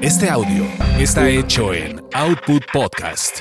Este 0.00 0.30
audio 0.30 0.64
está 0.98 1.28
hecho 1.28 1.74
en 1.74 2.02
Output 2.14 2.62
Podcast. 2.72 3.40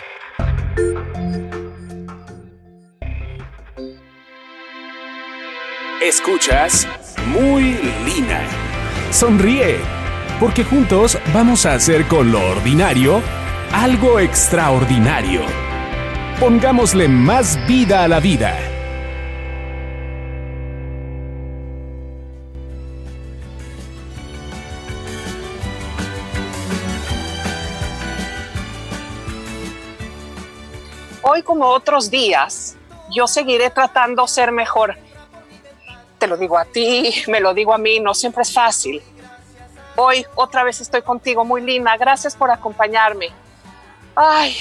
Escuchas 6.04 6.86
Muy 7.28 7.80
Lina. 8.06 8.42
Sonríe, 9.12 9.78
porque 10.42 10.66
juntos 10.66 11.18
vamos 11.34 11.66
a 11.66 11.76
hacer 11.76 12.06
con 12.08 12.34
lo 12.34 12.46
ordinario 12.52 13.22
algo 13.72 14.20
extraordinario. 14.20 15.42
Pongámosle 16.38 17.08
más 17.08 17.58
vida 17.66 18.04
a 18.04 18.10
la 18.10 18.20
vida. 18.20 18.77
Como 31.48 31.66
otros 31.68 32.12
días, 32.12 32.76
yo 33.10 33.26
seguiré 33.26 33.72
tratando 33.72 34.24
de 34.24 34.28
ser 34.28 34.52
mejor. 34.52 34.98
Te 36.20 36.28
lo 36.28 36.38
digo 36.38 36.58
a 36.58 36.66
ti, 36.66 37.24
me 37.28 37.40
lo 37.40 37.54
digo 37.54 37.74
a 37.74 37.78
mí, 37.78 38.00
no 38.00 38.14
siempre 38.14 38.44
es 38.44 38.54
fácil. 38.54 39.02
Hoy 39.96 40.24
otra 40.36 40.64
vez 40.64 40.80
estoy 40.82 41.02
contigo, 41.02 41.44
muy 41.44 41.62
linda. 41.62 41.98
Gracias 41.98 42.36
por 42.36 42.52
acompañarme. 42.52 43.30
Ay, 44.16 44.56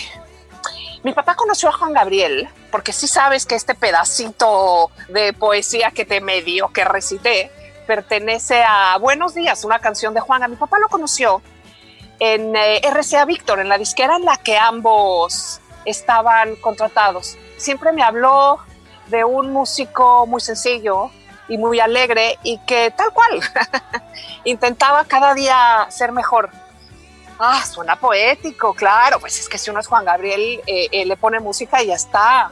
mi 1.03 1.13
papá 1.13 1.35
conoció 1.35 1.69
a 1.69 1.73
Juan 1.73 1.93
Gabriel, 1.93 2.49
porque 2.71 2.93
sí 2.93 3.07
sabes 3.09 3.45
que 3.45 3.55
este 3.55 3.75
pedacito 3.75 4.91
de 5.09 5.33
poesía 5.33 5.91
que 5.91 6.05
te 6.05 6.21
medio 6.21 6.69
que 6.69 6.85
recité 6.85 7.51
pertenece 7.87 8.63
a 8.63 8.97
Buenos 8.99 9.35
Días, 9.35 9.65
una 9.65 9.79
canción 9.79 10.15
de 10.15 10.21
Juan. 10.21 10.49
Mi 10.51 10.57
papá 10.57 10.79
lo 10.79 10.89
conoció 10.89 11.43
en 12.19 12.57
eh, 12.57 12.81
RCA 12.83 13.25
Víctor, 13.25 13.61
en 13.61 13.69
la 13.69 13.77
disquera 13.77 14.17
en 14.17 14.25
la 14.25 14.37
que 14.39 14.57
ambos 14.57 15.61
estaban 15.87 16.57
contratados. 16.57 17.39
Siempre 17.57 17.93
me 17.93 18.03
habló 18.03 18.59
de 19.07 19.25
un 19.25 19.53
músico 19.53 20.27
muy 20.27 20.41
sencillo 20.41 21.11
y 21.49 21.57
muy 21.59 21.81
alegre 21.81 22.39
y 22.43 22.59
que 22.59 22.91
tal 22.91 23.13
cual 23.13 23.41
intentaba 24.45 25.05
cada 25.05 25.33
día 25.33 25.87
ser 25.89 26.13
mejor. 26.13 26.51
Ah, 27.39 27.63
suena 27.65 27.97
poético, 27.97 28.75
claro, 28.75 29.21
pues 29.21 29.39
es 29.39 29.49
que 29.49 29.59
si 29.59 29.71
uno 29.71 29.81
es 29.81 29.87
Juan 29.87 30.05
Gabriel, 30.05 30.63
eh, 30.67 30.89
eh, 30.91 31.05
le 31.05 31.17
pone 31.17 31.39
música 31.39 31.83
y 31.83 31.89
ya 31.89 31.95
está. 31.95 32.51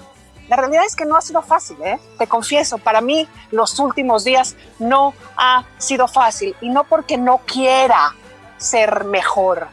La 0.49 0.57
realidad 0.57 0.85
es 0.85 0.95
que 0.95 1.07
no 1.07 1.17
ha 1.17 1.23
sido 1.23 1.41
fácil, 1.41 1.79
¿eh? 1.83 1.99
te 2.19 2.27
confieso, 2.27 2.77
para 2.77 3.01
mí 3.01 3.27
los 3.51 3.79
últimos 3.79 4.25
días 4.25 4.57
no 4.79 5.15
ha 5.39 5.65
sido 5.79 6.07
fácil 6.07 6.55
y 6.61 6.69
no 6.69 6.85
porque 6.85 7.17
no 7.17 7.39
quiera 7.47 8.15
ser 8.59 9.05
mejor, 9.05 9.69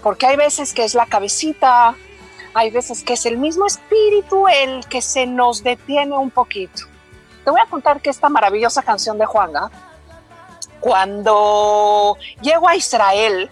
porque 0.00 0.26
hay 0.26 0.36
veces 0.36 0.72
que 0.74 0.84
es 0.84 0.94
la 0.94 1.06
cabecita, 1.06 1.96
hay 2.54 2.70
veces 2.70 3.02
que 3.02 3.14
es 3.14 3.26
el 3.26 3.38
mismo 3.38 3.66
espíritu 3.66 4.46
el 4.48 4.86
que 4.86 5.02
se 5.02 5.26
nos 5.26 5.62
detiene 5.62 6.16
un 6.16 6.30
poquito. 6.30 6.84
Te 7.44 7.50
voy 7.50 7.60
a 7.60 7.66
contar 7.68 8.00
que 8.00 8.10
esta 8.10 8.28
maravillosa 8.28 8.82
canción 8.82 9.18
de 9.18 9.26
Juanga, 9.26 9.70
cuando 10.80 12.16
llego 12.40 12.68
a 12.68 12.76
Israel, 12.76 13.50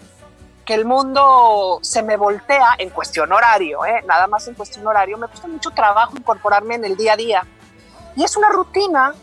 que 0.65 0.73
el 0.75 0.85
mundo 0.85 1.79
se 1.81 2.03
me 2.03 2.17
voltea 2.17 2.75
en 2.77 2.89
cuestión 2.91 3.31
horario, 3.31 3.85
¿eh? 3.85 4.03
nada 4.05 4.27
más 4.27 4.47
en 4.47 4.53
cuestión 4.53 4.85
horario, 4.85 5.17
me 5.17 5.27
cuesta 5.27 5.47
mucho 5.47 5.71
trabajo 5.71 6.13
incorporarme 6.15 6.75
en 6.75 6.85
el 6.85 6.95
día 6.95 7.13
a 7.13 7.17
día. 7.17 7.47
Y 8.15 8.23
es 8.23 8.37
una 8.37 8.49
rutina 8.49 9.15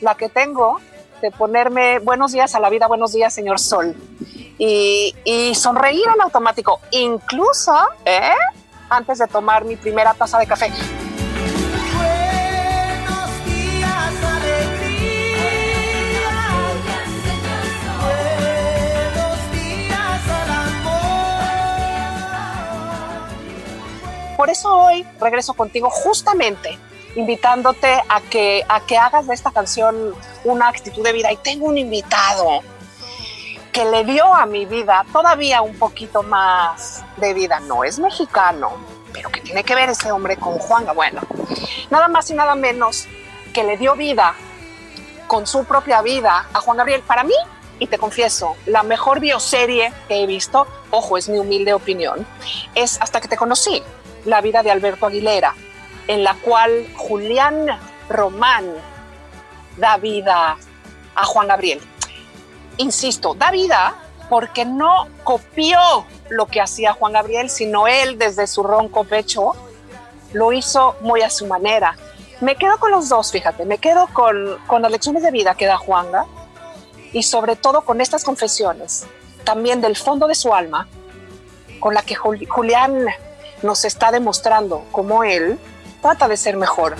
la 0.00 0.14
que 0.14 0.28
tengo 0.28 0.78
de 1.22 1.30
ponerme 1.30 1.98
buenos 2.00 2.32
días 2.32 2.54
a 2.54 2.60
la 2.60 2.68
vida, 2.68 2.86
buenos 2.86 3.12
días, 3.12 3.32
señor 3.32 3.58
Sol. 3.58 3.94
Y, 4.58 5.14
y 5.24 5.54
sonreír 5.54 6.04
en 6.14 6.20
automático, 6.20 6.80
incluso 6.90 7.74
¿eh? 8.04 8.34
Antes 8.90 9.18
de 9.18 9.26
tomar 9.28 9.64
mi 9.64 9.76
primera 9.76 10.12
taza 10.14 10.38
de 10.38 10.46
café. 10.46 10.70
Buenos 11.96 13.44
días, 13.46 14.24
alegría. 14.24 14.90
Buenos 18.02 19.52
días 19.52 20.28
al 20.28 20.50
amor. 20.50 21.16
Por 24.36 24.50
eso 24.50 24.76
hoy 24.76 25.06
regreso 25.20 25.54
contigo 25.54 25.88
justamente 25.88 26.78
invitándote 27.16 28.02
a 28.08 28.20
que, 28.20 28.64
a 28.68 28.80
que 28.80 28.96
hagas 28.96 29.26
de 29.26 29.34
esta 29.34 29.50
canción 29.50 30.14
una 30.44 30.68
actitud 30.68 31.02
de 31.02 31.12
vida. 31.12 31.32
Y 31.32 31.36
tengo 31.38 31.66
un 31.66 31.78
invitado 31.78 32.62
que 33.72 33.84
le 33.84 34.04
dio 34.04 34.32
a 34.34 34.46
mi 34.46 34.66
vida 34.66 35.04
todavía 35.12 35.62
un 35.62 35.78
poquito 35.78 36.22
más 36.22 37.04
de 37.16 37.34
vida. 37.34 37.60
No 37.60 37.84
es 37.84 37.98
mexicano, 37.98 38.72
pero 39.12 39.30
que 39.30 39.40
tiene 39.40 39.64
que 39.64 39.74
ver 39.74 39.88
ese 39.90 40.12
hombre 40.12 40.36
con 40.36 40.58
Juanga. 40.58 40.92
Bueno, 40.92 41.20
nada 41.90 42.08
más 42.08 42.30
y 42.30 42.34
nada 42.34 42.54
menos 42.54 43.06
que 43.52 43.64
le 43.64 43.76
dio 43.76 43.94
vida 43.96 44.34
con 45.26 45.46
su 45.46 45.64
propia 45.64 46.02
vida 46.02 46.48
a 46.52 46.60
Juan 46.60 46.76
Gabriel. 46.76 47.02
Para 47.02 47.24
mí, 47.24 47.34
y 47.78 47.86
te 47.86 47.98
confieso, 47.98 48.56
la 48.66 48.82
mejor 48.82 49.20
bioserie 49.20 49.92
que 50.08 50.22
he 50.22 50.26
visto, 50.26 50.66
ojo, 50.90 51.16
es 51.16 51.28
mi 51.28 51.38
humilde 51.38 51.72
opinión, 51.72 52.26
es 52.74 53.00
hasta 53.00 53.20
que 53.20 53.28
te 53.28 53.36
conocí, 53.36 53.82
la 54.24 54.40
vida 54.40 54.62
de 54.62 54.70
Alberto 54.70 55.06
Aguilera, 55.06 55.54
en 56.08 56.24
la 56.24 56.34
cual 56.34 56.86
Julián 56.96 57.66
Román 58.08 58.66
da 59.76 59.96
vida 59.96 60.56
a 61.14 61.24
Juan 61.24 61.48
Gabriel. 61.48 61.80
Insisto, 62.76 63.34
da 63.34 63.50
vida 63.50 63.94
porque 64.30 64.64
no 64.64 65.08
copió 65.24 65.78
lo 66.30 66.46
que 66.46 66.62
hacía 66.62 66.94
Juan 66.94 67.12
Gabriel, 67.12 67.50
sino 67.50 67.86
él 67.86 68.16
desde 68.16 68.46
su 68.46 68.62
ronco 68.62 69.04
pecho 69.04 69.52
lo 70.32 70.52
hizo 70.52 70.96
muy 71.02 71.20
a 71.20 71.28
su 71.28 71.46
manera. 71.46 71.96
Me 72.40 72.54
quedo 72.56 72.78
con 72.78 72.92
los 72.92 73.10
dos, 73.10 73.32
fíjate, 73.32 73.66
me 73.66 73.76
quedo 73.76 74.06
con, 74.14 74.56
con 74.66 74.80
las 74.80 74.90
lecciones 74.90 75.22
de 75.22 75.30
vida 75.32 75.54
que 75.56 75.66
da 75.66 75.76
Juanga 75.76 76.24
y 77.12 77.24
sobre 77.24 77.56
todo 77.56 77.82
con 77.82 78.00
estas 78.00 78.24
confesiones, 78.24 79.04
también 79.44 79.80
del 79.80 79.96
fondo 79.96 80.26
de 80.28 80.34
su 80.36 80.54
alma, 80.54 80.88
con 81.80 81.92
la 81.92 82.02
que 82.02 82.14
Juli- 82.14 82.46
Julián 82.46 83.06
nos 83.62 83.84
está 83.84 84.12
demostrando 84.12 84.84
cómo 84.92 85.24
él 85.24 85.58
trata 86.00 86.28
de 86.28 86.36
ser 86.36 86.56
mejor. 86.56 86.94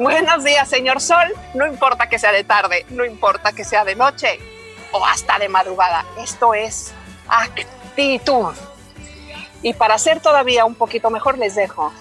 Buenos 0.00 0.44
días, 0.44 0.66
señor 0.66 0.98
Sol. 1.02 1.30
No 1.52 1.66
importa 1.66 2.08
que 2.08 2.18
sea 2.18 2.32
de 2.32 2.42
tarde, 2.42 2.86
no 2.88 3.04
importa 3.04 3.52
que 3.52 3.64
sea 3.64 3.84
de 3.84 3.94
noche 3.94 4.40
o 4.92 5.04
hasta 5.04 5.38
de 5.38 5.50
madrugada. 5.50 6.06
Esto 6.16 6.54
es 6.54 6.94
actitud. 7.28 8.54
Y 9.60 9.74
para 9.74 9.98
ser 9.98 10.20
todavía 10.20 10.64
un 10.64 10.74
poquito 10.74 11.10
mejor, 11.10 11.36
les 11.36 11.54
dejo 11.54 11.92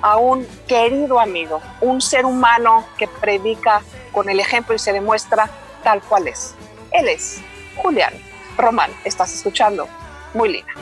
a 0.00 0.16
un 0.16 0.48
querido 0.66 1.20
amigo, 1.20 1.60
un 1.82 2.00
ser 2.00 2.24
humano 2.24 2.86
que 2.96 3.06
predica 3.06 3.82
con 4.12 4.30
el 4.30 4.40
ejemplo 4.40 4.74
y 4.74 4.78
se 4.78 4.94
demuestra 4.94 5.50
tal 5.84 6.00
cual 6.00 6.28
es. 6.28 6.54
Él 6.90 7.06
es 7.06 7.42
Julián 7.76 8.14
Román. 8.56 8.90
Estás 9.04 9.34
escuchando. 9.34 9.86
Muy 10.32 10.52
linda. 10.52 10.72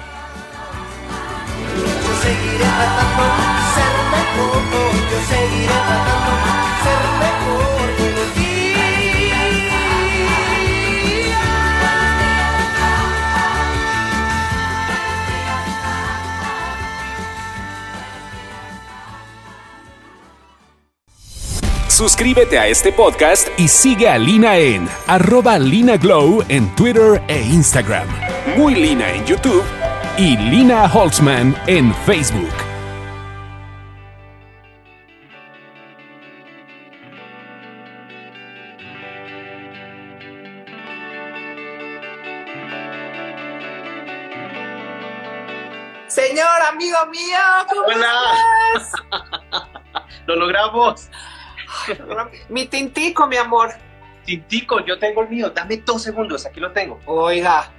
Suscríbete 21.95 22.59
a 22.59 22.67
este 22.67 22.93
podcast 22.93 23.49
y 23.57 23.69
sigue 23.69 24.09
a 24.09 24.19
Lina 24.19 24.59
en 24.59 24.89
arroba 25.07 25.59
Lina 25.61 25.97
Glow 25.97 26.45
en 26.49 26.69
Twitter 26.75 27.23
e 27.29 27.41
Instagram. 27.41 28.09
Muy 28.57 28.75
Lina 28.75 29.11
en 29.13 29.25
YouTube 29.25 29.63
y 30.19 30.37
Lina 30.37 30.91
Holtzman 30.93 31.57
en 31.67 31.95
Facebook. 32.05 32.64
Señor, 46.45 46.63
amigo 46.69 47.07
mío, 47.07 47.39
¿cómo 47.71 47.87
Hola. 47.87 48.13
estás? 48.75 48.93
Lo 50.27 50.37
logramos. 50.37 51.09
Mi 52.51 52.67
tintico, 52.67 53.27
mi 53.27 53.39
amor. 53.39 53.71
Tintico, 54.27 54.85
yo 54.85 54.99
tengo 54.99 55.23
el 55.23 55.31
mío. 55.31 55.49
Dame 55.49 55.79
dos 55.79 56.03
segundos, 56.03 56.45
aquí 56.45 56.61
lo 56.61 56.71
tengo. 56.73 57.01
Oiga. 57.07 57.71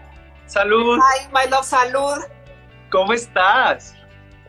Salud. 0.48 1.00
Ay, 1.00 1.28
my 1.32 1.48
love, 1.52 1.64
salud. 1.64 2.18
¿cómo 2.90 3.14
estás? 3.14 3.94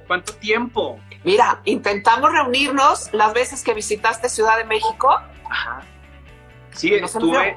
¿Cuánto 0.07 0.33
tiempo? 0.37 0.99
Mira, 1.23 1.61
intentamos 1.65 2.33
reunirnos 2.33 3.13
las 3.13 3.35
veces 3.35 3.63
que 3.63 3.75
visitaste 3.75 4.31
Ciudad 4.31 4.57
de 4.57 4.65
México. 4.65 5.15
Ajá. 5.51 5.83
Sí, 6.71 6.99
No 6.99 7.05
estuve, 7.07 7.55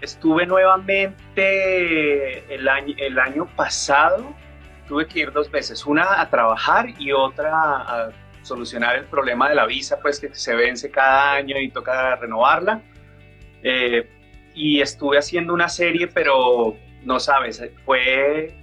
estuve 0.00 0.46
nuevamente 0.46 2.54
el 2.54 2.68
año, 2.68 2.94
el 2.96 3.18
año 3.18 3.46
pasado. 3.56 4.45
Tuve 4.88 5.06
que 5.06 5.20
ir 5.20 5.32
dos 5.32 5.50
veces, 5.50 5.84
una 5.86 6.20
a 6.20 6.30
trabajar 6.30 6.88
y 6.98 7.12
otra 7.12 7.50
a 7.52 8.10
solucionar 8.42 8.96
el 8.96 9.04
problema 9.04 9.48
de 9.48 9.56
la 9.56 9.66
visa, 9.66 9.98
pues 10.00 10.20
que 10.20 10.32
se 10.34 10.54
vence 10.54 10.90
cada 10.90 11.32
año 11.34 11.58
y 11.58 11.70
toca 11.70 12.14
renovarla. 12.16 12.80
Eh, 13.62 14.08
y 14.54 14.80
estuve 14.80 15.18
haciendo 15.18 15.52
una 15.52 15.68
serie, 15.68 16.06
pero 16.08 16.76
no 17.02 17.20
sabes, 17.20 17.62
fue... 17.84 18.54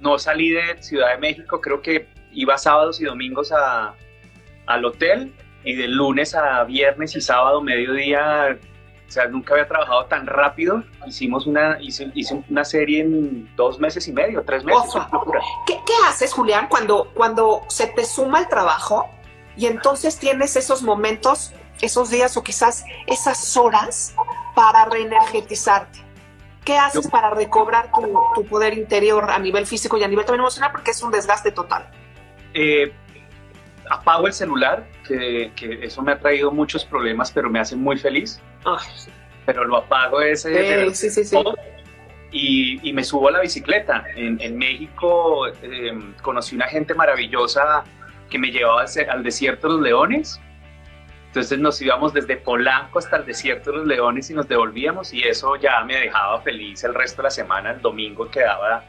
No 0.00 0.18
salí 0.18 0.50
de 0.50 0.82
Ciudad 0.82 1.10
de 1.10 1.18
México, 1.18 1.60
creo 1.60 1.82
que 1.82 2.08
iba 2.32 2.56
sábados 2.56 3.00
y 3.02 3.04
domingos 3.04 3.52
a, 3.52 3.94
al 4.66 4.84
hotel 4.84 5.32
y 5.62 5.74
de 5.74 5.88
lunes 5.88 6.34
a 6.34 6.64
viernes 6.64 7.14
y 7.16 7.20
sábado, 7.20 7.60
mediodía, 7.60 8.58
o 9.10 9.12
sea, 9.12 9.26
nunca 9.26 9.54
había 9.54 9.66
trabajado 9.66 10.04
tan 10.06 10.24
rápido. 10.24 10.84
Hicimos 11.04 11.44
una, 11.44 11.82
hice, 11.82 12.12
hice 12.14 12.44
una 12.48 12.64
serie 12.64 13.00
en 13.00 13.50
dos 13.56 13.80
meses 13.80 14.06
y 14.06 14.12
medio, 14.12 14.44
tres 14.44 14.62
meses. 14.62 14.84
¿Qué, 15.66 15.74
qué 15.84 15.92
haces, 16.06 16.32
Julián, 16.32 16.68
cuando, 16.68 17.10
cuando 17.12 17.62
se 17.66 17.88
te 17.88 18.04
suma 18.04 18.38
el 18.38 18.46
trabajo 18.46 19.10
y 19.56 19.66
entonces 19.66 20.16
tienes 20.16 20.54
esos 20.54 20.82
momentos, 20.82 21.52
esos 21.80 22.08
días 22.10 22.36
o 22.36 22.44
quizás 22.44 22.84
esas 23.08 23.56
horas 23.56 24.14
para 24.54 24.84
reenergetizarte? 24.84 25.98
¿Qué 26.64 26.78
haces 26.78 27.06
Yo- 27.06 27.10
para 27.10 27.30
recobrar 27.30 27.90
tu, 27.90 28.16
tu 28.36 28.46
poder 28.46 28.78
interior 28.78 29.28
a 29.28 29.40
nivel 29.40 29.66
físico 29.66 29.96
y 29.96 30.04
a 30.04 30.08
nivel 30.08 30.24
también 30.24 30.42
emocional? 30.42 30.70
Porque 30.70 30.92
es 30.92 31.02
un 31.02 31.10
desgaste 31.10 31.50
total. 31.50 31.90
Eh, 32.54 32.92
apago 33.90 34.26
el 34.26 34.32
celular, 34.32 34.86
que, 35.06 35.52
que 35.54 35.84
eso 35.84 36.00
me 36.02 36.12
ha 36.12 36.18
traído 36.18 36.50
muchos 36.50 36.84
problemas, 36.84 37.30
pero 37.30 37.50
me 37.50 37.60
hace 37.60 37.76
muy 37.76 37.98
feliz. 37.98 38.40
Ay, 38.64 38.86
Pero 39.44 39.64
lo 39.64 39.76
apago 39.76 40.20
ese. 40.22 40.48
de- 40.50 40.94
sí, 40.94 41.10
sí, 41.10 41.24
sí. 41.24 41.34
todo, 41.36 41.54
Y, 42.32 42.88
y 42.88 42.92
me 42.92 43.02
subo 43.04 43.28
a 43.28 43.32
la 43.32 43.40
bicicleta. 43.40 44.04
En, 44.16 44.40
en 44.40 44.56
México 44.56 45.46
eh, 45.48 45.92
conocí 46.22 46.54
una 46.56 46.68
gente 46.68 46.94
maravillosa 46.94 47.84
que 48.30 48.38
me 48.38 48.50
llevaba 48.50 48.84
al 49.10 49.22
desierto 49.22 49.66
de 49.68 49.74
los 49.74 49.82
leones. 49.82 50.40
Entonces 51.26 51.58
nos 51.58 51.80
íbamos 51.82 52.12
desde 52.12 52.36
Polanco 52.36 52.98
hasta 52.98 53.16
el 53.16 53.26
desierto 53.26 53.70
de 53.72 53.78
los 53.78 53.86
leones 53.86 54.30
y 54.30 54.34
nos 54.34 54.48
devolvíamos 54.48 55.12
y 55.12 55.22
eso 55.22 55.54
ya 55.56 55.84
me 55.84 55.94
dejaba 55.96 56.40
feliz 56.42 56.82
el 56.84 56.94
resto 56.94 57.22
de 57.22 57.24
la 57.24 57.30
semana. 57.30 57.70
El 57.72 57.80
domingo 57.80 58.28
quedaba, 58.30 58.84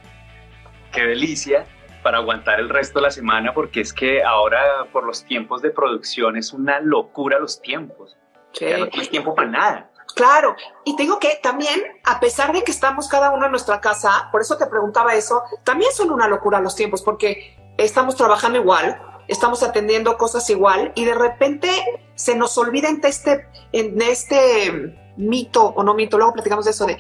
qué 0.92 1.04
delicia 1.06 1.66
para 2.04 2.18
aguantar 2.18 2.60
el 2.60 2.70
resto 2.70 3.00
de 3.00 3.04
la 3.04 3.12
semana 3.12 3.54
porque 3.54 3.82
es 3.82 3.94
que 3.94 4.24
ahora 4.24 4.86
por 4.92 5.04
los 5.04 5.24
tiempos 5.26 5.62
de 5.62 5.72
producción 5.72 6.38
es 6.38 6.54
una 6.54 6.80
locura 6.80 7.40
los 7.40 7.62
tiempos. 7.62 8.18
Sí. 8.54 8.66
Ya 8.66 8.78
no 8.78 8.88
tienes 8.88 9.10
tiempo 9.10 9.34
para 9.34 9.50
nada. 9.50 9.92
Claro, 10.16 10.56
y 10.84 10.96
te 10.96 11.04
digo 11.04 11.20
que 11.20 11.40
también, 11.42 11.82
a 12.04 12.20
pesar 12.20 12.52
de 12.54 12.64
que 12.64 12.72
estamos 12.72 13.08
cada 13.08 13.32
uno 13.32 13.46
en 13.46 13.52
nuestra 13.52 13.80
casa, 13.80 14.28
por 14.32 14.42
eso 14.42 14.58
te 14.58 14.68
preguntaba 14.68 15.14
eso, 15.16 15.42
también 15.64 15.92
son 15.94 16.12
una 16.12 16.28
locura 16.28 16.60
los 16.60 16.76
tiempos, 16.76 17.02
porque 17.02 17.58
estamos 17.78 18.16
trabajando 18.16 18.60
igual, 18.60 19.02
estamos 19.28 19.64
atendiendo 19.64 20.18
cosas 20.18 20.50
igual, 20.50 20.92
y 20.96 21.06
de 21.06 21.14
repente 21.14 21.70
se 22.16 22.36
nos 22.36 22.58
olvida 22.58 22.90
en 22.90 23.00
este, 23.04 23.48
en 23.72 24.02
este 24.02 25.14
mito 25.16 25.68
o 25.68 25.84
no 25.84 25.94
mito, 25.94 26.18
luego 26.18 26.34
platicamos 26.34 26.66
de 26.66 26.72
eso 26.72 26.86
de 26.86 26.98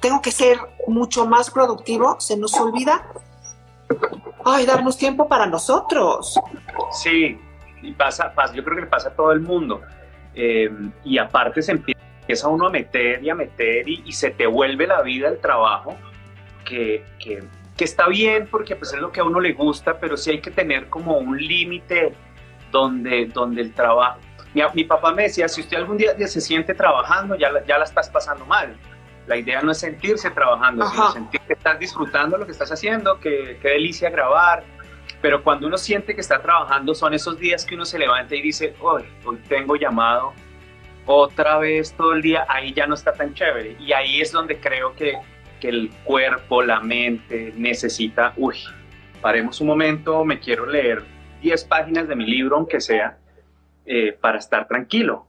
tengo 0.00 0.22
que 0.22 0.32
ser 0.32 0.58
mucho 0.86 1.26
más 1.26 1.50
productivo, 1.50 2.18
se 2.20 2.36
nos 2.36 2.54
olvida, 2.54 3.06
ay, 4.44 4.66
darnos 4.66 4.96
tiempo 4.96 5.28
para 5.28 5.46
nosotros. 5.46 6.38
Sí, 6.92 7.38
y 7.82 7.92
pasa, 7.92 8.32
pasa, 8.34 8.54
yo 8.54 8.62
creo 8.64 8.76
que 8.76 8.82
le 8.82 8.88
pasa 8.88 9.08
a 9.10 9.12
todo 9.12 9.32
el 9.32 9.40
mundo. 9.40 9.80
Eh, 10.34 10.70
y 11.04 11.18
aparte 11.18 11.62
se 11.62 11.72
empieza 11.72 12.48
uno 12.48 12.66
a 12.66 12.70
meter 12.70 13.22
y 13.24 13.30
a 13.30 13.34
meter 13.34 13.88
y, 13.88 14.02
y 14.06 14.12
se 14.12 14.30
te 14.30 14.46
vuelve 14.46 14.86
la 14.86 15.02
vida 15.02 15.28
el 15.28 15.38
trabajo, 15.40 15.96
que, 16.64 17.04
que, 17.18 17.42
que 17.76 17.84
está 17.84 18.06
bien 18.06 18.46
porque 18.50 18.76
pues 18.76 18.92
es 18.92 19.00
lo 19.00 19.10
que 19.10 19.20
a 19.20 19.24
uno 19.24 19.40
le 19.40 19.52
gusta, 19.52 19.98
pero 19.98 20.16
sí 20.16 20.30
hay 20.30 20.40
que 20.40 20.50
tener 20.52 20.88
como 20.88 21.18
un 21.18 21.36
límite 21.36 22.14
donde, 22.70 23.26
donde 23.26 23.62
el 23.62 23.72
trabajo... 23.74 24.18
Mi, 24.54 24.62
mi 24.74 24.84
papá 24.84 25.12
me 25.12 25.24
decía, 25.24 25.48
si 25.48 25.60
usted 25.60 25.76
algún 25.76 25.96
día 25.96 26.14
se 26.26 26.40
siente 26.40 26.74
trabajando, 26.74 27.34
ya, 27.36 27.50
la- 27.50 27.64
ya 27.64 27.78
la 27.78 27.84
estás 27.84 28.08
pasando 28.10 28.44
mal. 28.46 28.76
La 29.30 29.36
idea 29.36 29.62
no 29.62 29.70
es 29.70 29.78
sentirse 29.78 30.28
trabajando, 30.32 30.84
sino 30.90 31.04
Ajá. 31.04 31.12
sentir 31.12 31.40
que 31.42 31.52
estás 31.52 31.78
disfrutando 31.78 32.36
lo 32.36 32.46
que 32.46 32.50
estás 32.50 32.72
haciendo, 32.72 33.20
que 33.20 33.60
qué 33.62 33.68
delicia 33.68 34.10
grabar, 34.10 34.64
pero 35.22 35.44
cuando 35.44 35.68
uno 35.68 35.78
siente 35.78 36.16
que 36.16 36.20
está 36.20 36.42
trabajando, 36.42 36.96
son 36.96 37.14
esos 37.14 37.38
días 37.38 37.64
que 37.64 37.76
uno 37.76 37.84
se 37.84 37.96
levanta 37.96 38.34
y 38.34 38.42
dice, 38.42 38.74
hoy, 38.80 39.04
hoy 39.24 39.36
tengo 39.48 39.76
llamado 39.76 40.32
otra 41.06 41.58
vez 41.58 41.92
todo 41.92 42.12
el 42.12 42.22
día, 42.22 42.44
ahí 42.48 42.72
ya 42.72 42.88
no 42.88 42.94
está 42.94 43.12
tan 43.12 43.32
chévere. 43.32 43.76
Y 43.78 43.92
ahí 43.92 44.20
es 44.20 44.32
donde 44.32 44.58
creo 44.58 44.96
que, 44.96 45.16
que 45.60 45.68
el 45.68 45.92
cuerpo, 46.02 46.60
la 46.60 46.80
mente 46.80 47.54
necesita, 47.56 48.32
uy, 48.36 48.56
paremos 49.20 49.60
un 49.60 49.68
momento, 49.68 50.24
me 50.24 50.40
quiero 50.40 50.66
leer 50.66 51.04
10 51.40 51.64
páginas 51.66 52.08
de 52.08 52.16
mi 52.16 52.26
libro, 52.26 52.56
aunque 52.56 52.80
sea, 52.80 53.16
eh, 53.86 54.18
para 54.20 54.38
estar 54.38 54.66
tranquilo. 54.66 55.28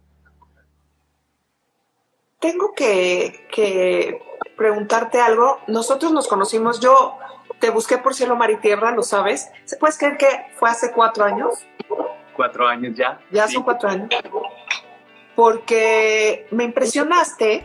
Tengo 2.42 2.74
que, 2.74 3.48
que 3.54 4.20
preguntarte 4.58 5.22
algo. 5.22 5.60
Nosotros 5.68 6.12
nos 6.12 6.28
conocimos, 6.28 6.80
yo 6.82 7.18
te 7.60 7.70
busqué 7.70 8.00
por 8.00 8.14
cielo, 8.16 8.36
mar 8.36 8.50
y 8.50 8.58
tierra, 8.58 8.92
lo 8.92 9.04
sabes. 9.04 9.50
¿Se 9.66 9.78
puedes 9.78 9.98
creer 9.98 10.18
que 10.18 10.28
fue 10.58 10.70
hace 10.70 10.92
cuatro 10.92 11.24
años? 11.24 11.66
Cuatro 12.36 12.68
años 12.68 12.96
ya. 12.98 13.20
Ya 13.32 13.48
Sí. 13.48 13.54
son 13.54 13.64
cuatro 13.64 13.90
años. 13.90 14.10
Porque 15.36 16.48
me 16.52 16.64
impresionaste 16.64 17.64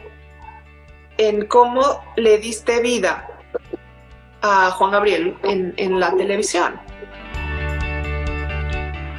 en 1.16 1.46
cómo 1.46 2.04
le 2.16 2.36
diste 2.38 2.80
vida 2.80 3.28
a 4.42 4.70
Juan 4.72 4.90
Gabriel 4.90 5.38
en, 5.42 5.72
en 5.78 5.98
la 5.98 6.14
televisión. 6.14 6.78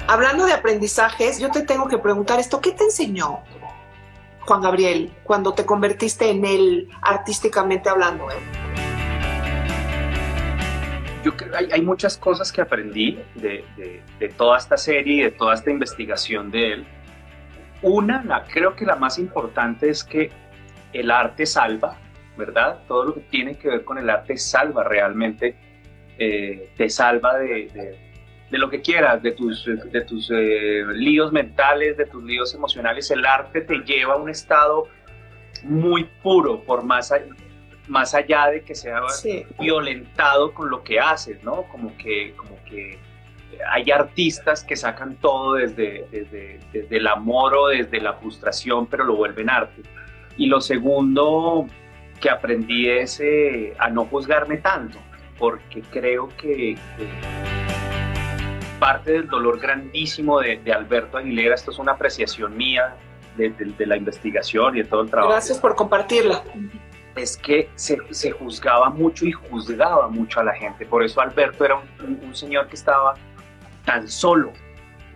Hablando 0.07 0.45
de 0.45 0.53
aprendizajes, 0.53 1.39
yo 1.39 1.49
te 1.51 1.63
tengo 1.63 1.87
que 1.87 1.97
preguntar 1.97 2.39
esto, 2.39 2.61
¿qué 2.61 2.71
te 2.71 2.83
enseñó 2.85 3.39
Juan 4.47 4.61
Gabriel 4.61 5.11
cuando 5.23 5.53
te 5.53 5.65
convertiste 5.65 6.29
en 6.31 6.45
él 6.45 6.87
artísticamente 7.01 7.89
hablando? 7.89 8.31
eh? 8.31 8.35
Yo 11.21 11.35
creo 11.35 11.53
hay, 11.53 11.67
hay 11.69 11.81
muchas 11.81 12.17
cosas 12.17 12.49
que 12.53 12.61
aprendí 12.61 13.19
de, 13.35 13.65
toda 14.37 14.57
esta 14.57 14.77
serie 14.77 15.15
y 15.15 15.23
de 15.23 15.31
toda 15.31 15.53
esta 15.53 15.69
investigación 15.69 16.49
de 16.49 16.73
él. 16.73 16.87
Una, 17.81 18.23
la, 18.23 18.45
creo 18.45 18.73
que 18.73 18.85
la 18.85 18.95
más 18.95 19.19
importante 19.19 19.89
es 19.89 20.05
que 20.05 20.31
el 20.93 21.11
arte 21.11 21.45
salva, 21.45 21.97
¿verdad? 22.37 22.79
Todo 22.87 23.03
lo 23.03 23.13
que 23.15 23.21
tiene 23.21 23.57
que 23.57 23.67
ver 23.67 23.83
con 23.83 23.97
el 23.97 24.09
arte 24.09 24.37
salva 24.37 24.85
realmente, 24.85 25.57
eh, 26.17 26.71
te 26.77 26.89
salva 26.89 27.37
de- 27.37 28.06
de 28.49 28.57
lo 28.57 28.69
que 28.69 28.81
quieras, 28.81 29.21
de 29.21 29.31
tus, 29.33 29.65
de 29.65 30.01
tus 30.01 30.29
eh, 30.33 30.83
líos 30.93 31.31
mentales, 31.33 31.97
de 31.97 32.05
tus 32.05 32.23
líos 32.23 32.53
emocionales. 32.55 33.11
El 33.11 33.25
arte 33.25 33.61
te 33.61 33.79
lleva 33.79 34.13
a 34.13 34.17
un 34.17 34.29
estado 34.29 34.87
muy 35.63 36.05
puro, 36.23 36.61
por 36.61 36.83
más, 36.83 37.11
a- 37.11 37.19
más 37.87 38.13
allá 38.13 38.47
de 38.47 38.61
que 38.63 38.73
sea 38.75 39.01
Sí. 39.09 39.45
violentado 39.59 40.53
con 40.53 40.69
lo 40.69 40.83
que 40.83 40.99
haces, 40.99 41.43
¿no? 41.43 41.63
Como 41.63 41.95
que, 41.97 42.33
como 42.37 42.57
que 42.65 42.97
hay 43.71 43.89
artistas 43.91 44.63
que 44.63 44.75
sacan 44.75 45.15
todo 45.15 45.55
desde, 45.55 46.05
desde, 46.11 46.59
desde 46.71 46.97
el 46.97 47.07
amor 47.07 47.55
o 47.55 47.67
desde 47.67 47.99
la 47.99 48.13
frustración, 48.13 48.85
pero 48.87 49.03
lo 49.03 49.15
vuelven 49.15 49.49
arte. 49.49 49.81
Y 50.37 50.45
lo 50.45 50.61
segundo 50.61 51.65
que 52.21 52.29
aprendí 52.29 52.87
es 52.89 53.19
eh, 53.19 53.73
a 53.79 53.89
no 53.89 54.05
juzgarme 54.05 54.57
tanto, 54.57 54.99
porque 55.39 55.81
creo 55.91 56.29
que, 56.37 56.75
que 56.97 57.66
parte 58.87 59.11
del 59.11 59.27
dolor 59.27 59.59
grandísimo 59.59 60.39
de, 60.39 60.57
de 60.57 60.71
Alberto 60.71 61.17
Aguilera, 61.17 61.55
esto 61.55 61.71
es 61.71 61.79
una 61.79 61.91
apreciación 61.93 62.55
mía 62.55 62.95
de, 63.35 63.49
de- 63.49 63.65
de 63.65 63.85
la 63.85 63.97
investigación 63.97 64.77
y 64.77 64.81
de 64.83 64.87
todo 64.87 65.01
el 65.01 65.09
trabajo 65.09 65.31
Gracias 65.33 65.59
por 65.59 65.75
compartirla. 65.75 66.41
es 67.15 67.35
que 67.37 67.69
se, 67.75 67.97
se 68.11 68.31
juzgaba 68.31 68.89
mucho 68.89 69.25
y 69.25 69.31
juzgaba 69.33 70.07
mucho 70.07 70.39
a 70.39 70.43
la 70.45 70.53
gente. 70.53 70.85
Por 70.85 71.03
eso 71.03 71.19
Alberto 71.19 71.65
era 71.65 71.75
un, 71.75 71.87
un- 72.05 72.19
un 72.27 72.35
señor 72.35 72.67
que 72.67 72.75
estaba 72.75 73.15
tan 73.83 74.07
solo. 74.07 74.53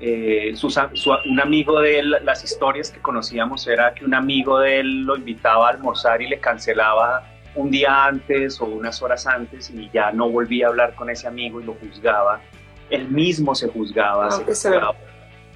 Eh, 0.01 0.51
sus 0.55 0.77
a- 0.77 0.89
su- 0.93 1.15
un 1.29 1.39
amigo 1.39 1.79
de 1.79 1.99
él, 1.99 2.17
las 2.23 2.43
historias 2.43 2.89
que 2.91 2.99
conocíamos 2.99 3.67
era 3.67 3.93
que 3.93 4.03
un 4.03 4.13
amigo 4.15 4.59
de 4.59 4.79
él 4.81 5.03
lo 5.03 5.15
invitaba 5.15 5.67
a 5.67 5.71
almorzar 5.71 6.21
y 6.21 6.27
le 6.27 6.39
cancelaba 6.39 7.23
un 7.53 7.69
día 7.69 8.05
antes 8.05 8.59
o 8.61 8.65
unas 8.65 9.01
horas 9.01 9.27
antes 9.27 9.69
y 9.69 9.89
ya 9.93 10.11
no 10.11 10.27
volvía 10.29 10.65
a 10.65 10.69
hablar 10.69 10.95
con 10.95 11.09
ese 11.09 11.27
amigo 11.27 11.61
y 11.61 11.65
lo 11.65 11.73
juzgaba. 11.75 12.41
Él 12.91 13.09
mismo 13.09 13.55
se 13.55 13.67
juzgaba. 13.69 14.27
Ah, 14.27 14.31
se 14.31 14.43
juzgaba. 14.43 14.95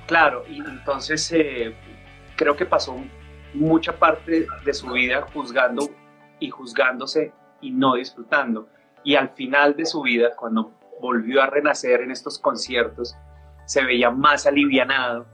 Claro, 0.08 0.44
y 0.50 0.60
entonces 0.60 1.32
eh, 1.32 1.76
creo 2.36 2.56
que 2.56 2.66
pasó 2.66 2.98
mucha 3.54 3.98
parte 3.98 4.48
de 4.66 4.74
su 4.74 4.92
vida 4.92 5.22
juzgando 5.34 5.90
y 6.40 6.50
juzgándose 6.50 7.32
y 7.62 7.72
no 7.72 7.96
disfrutando. 7.96 8.68
Y 9.04 9.16
al 9.16 9.30
final 9.30 9.76
de 9.76 9.86
su 9.86 10.02
vida, 10.02 10.32
cuando 10.36 10.74
volvió 11.02 11.42
a 11.42 11.48
renacer 11.48 12.02
en 12.02 12.12
estos 12.12 12.40
conciertos, 12.40 13.16
se 13.66 13.84
veía 13.84 14.12
más 14.12 14.46
alivianado, 14.46 15.26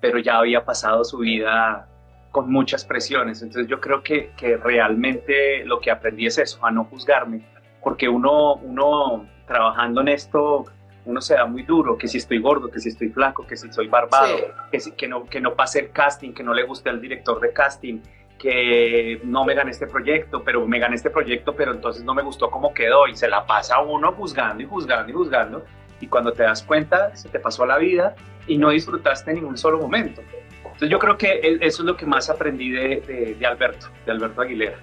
pero 0.00 0.18
ya 0.18 0.38
había 0.38 0.64
pasado 0.64 1.04
su 1.04 1.18
vida 1.18 1.88
con 2.30 2.50
muchas 2.50 2.84
presiones. 2.84 3.42
Entonces 3.42 3.68
yo 3.68 3.80
creo 3.80 4.02
que, 4.02 4.32
que 4.36 4.56
realmente 4.56 5.64
lo 5.64 5.80
que 5.80 5.90
aprendí 5.90 6.26
es 6.26 6.38
eso, 6.38 6.64
a 6.64 6.70
no 6.70 6.84
juzgarme, 6.84 7.46
porque 7.82 8.08
uno, 8.08 8.54
uno 8.56 9.26
trabajando 9.46 10.00
en 10.00 10.08
esto, 10.08 10.66
uno 11.10 11.20
se 11.20 11.34
da 11.34 11.44
muy 11.46 11.62
duro, 11.64 11.98
que 11.98 12.08
si 12.08 12.18
estoy 12.18 12.38
gordo, 12.40 12.70
que 12.70 12.80
si 12.80 12.88
estoy 12.88 13.08
flaco, 13.10 13.46
que 13.46 13.56
si 13.56 13.70
soy 13.72 13.88
barbado, 13.88 14.36
Sí. 14.38 14.44
que, 14.70 14.80
si, 14.80 14.92
que, 14.92 15.08
no, 15.08 15.24
que 15.26 15.40
no 15.40 15.54
pase 15.54 15.80
el 15.80 15.90
casting, 15.90 16.32
que 16.32 16.42
no 16.42 16.54
le 16.54 16.62
guste 16.64 16.88
al 16.90 17.00
director 17.00 17.40
de 17.40 17.52
casting, 17.52 18.00
que 18.38 19.20
no 19.24 19.44
me 19.44 19.54
gané 19.54 19.70
este 19.70 19.86
proyecto, 19.86 20.42
pero 20.42 20.66
me 20.66 20.78
gané 20.78 20.96
este 20.96 21.10
proyecto, 21.10 21.54
pero 21.54 21.72
entonces 21.72 22.02
no 22.04 22.14
me 22.14 22.22
gustó 22.22 22.50
cómo 22.50 22.72
quedó 22.72 23.06
y 23.06 23.14
se 23.16 23.28
la 23.28 23.44
pasa 23.46 23.80
uno 23.80 24.12
juzgando 24.12 24.62
y 24.62 24.66
juzgando 24.66 25.10
y 25.10 25.14
juzgando 25.14 25.64
y 26.00 26.06
cuando 26.06 26.32
te 26.32 26.42
das 26.44 26.62
cuenta 26.62 27.14
se 27.14 27.28
te 27.28 27.38
pasó 27.38 27.66
la 27.66 27.76
vida 27.76 28.14
y 28.46 28.56
no 28.56 28.70
disfrutaste 28.70 29.34
ningún 29.34 29.58
solo 29.58 29.78
momento. 29.78 30.22
Entonces 30.64 30.88
yo 30.88 30.98
creo 30.98 31.18
que 31.18 31.58
eso 31.60 31.82
es 31.82 31.86
lo 31.86 31.96
que 31.96 32.06
más 32.06 32.30
aprendí 32.30 32.70
de, 32.70 33.02
de- 33.06 33.34
de 33.38 33.46
Alberto, 33.46 33.88
de 34.06 34.12
Alberto 34.12 34.40
Aguilera. 34.40 34.78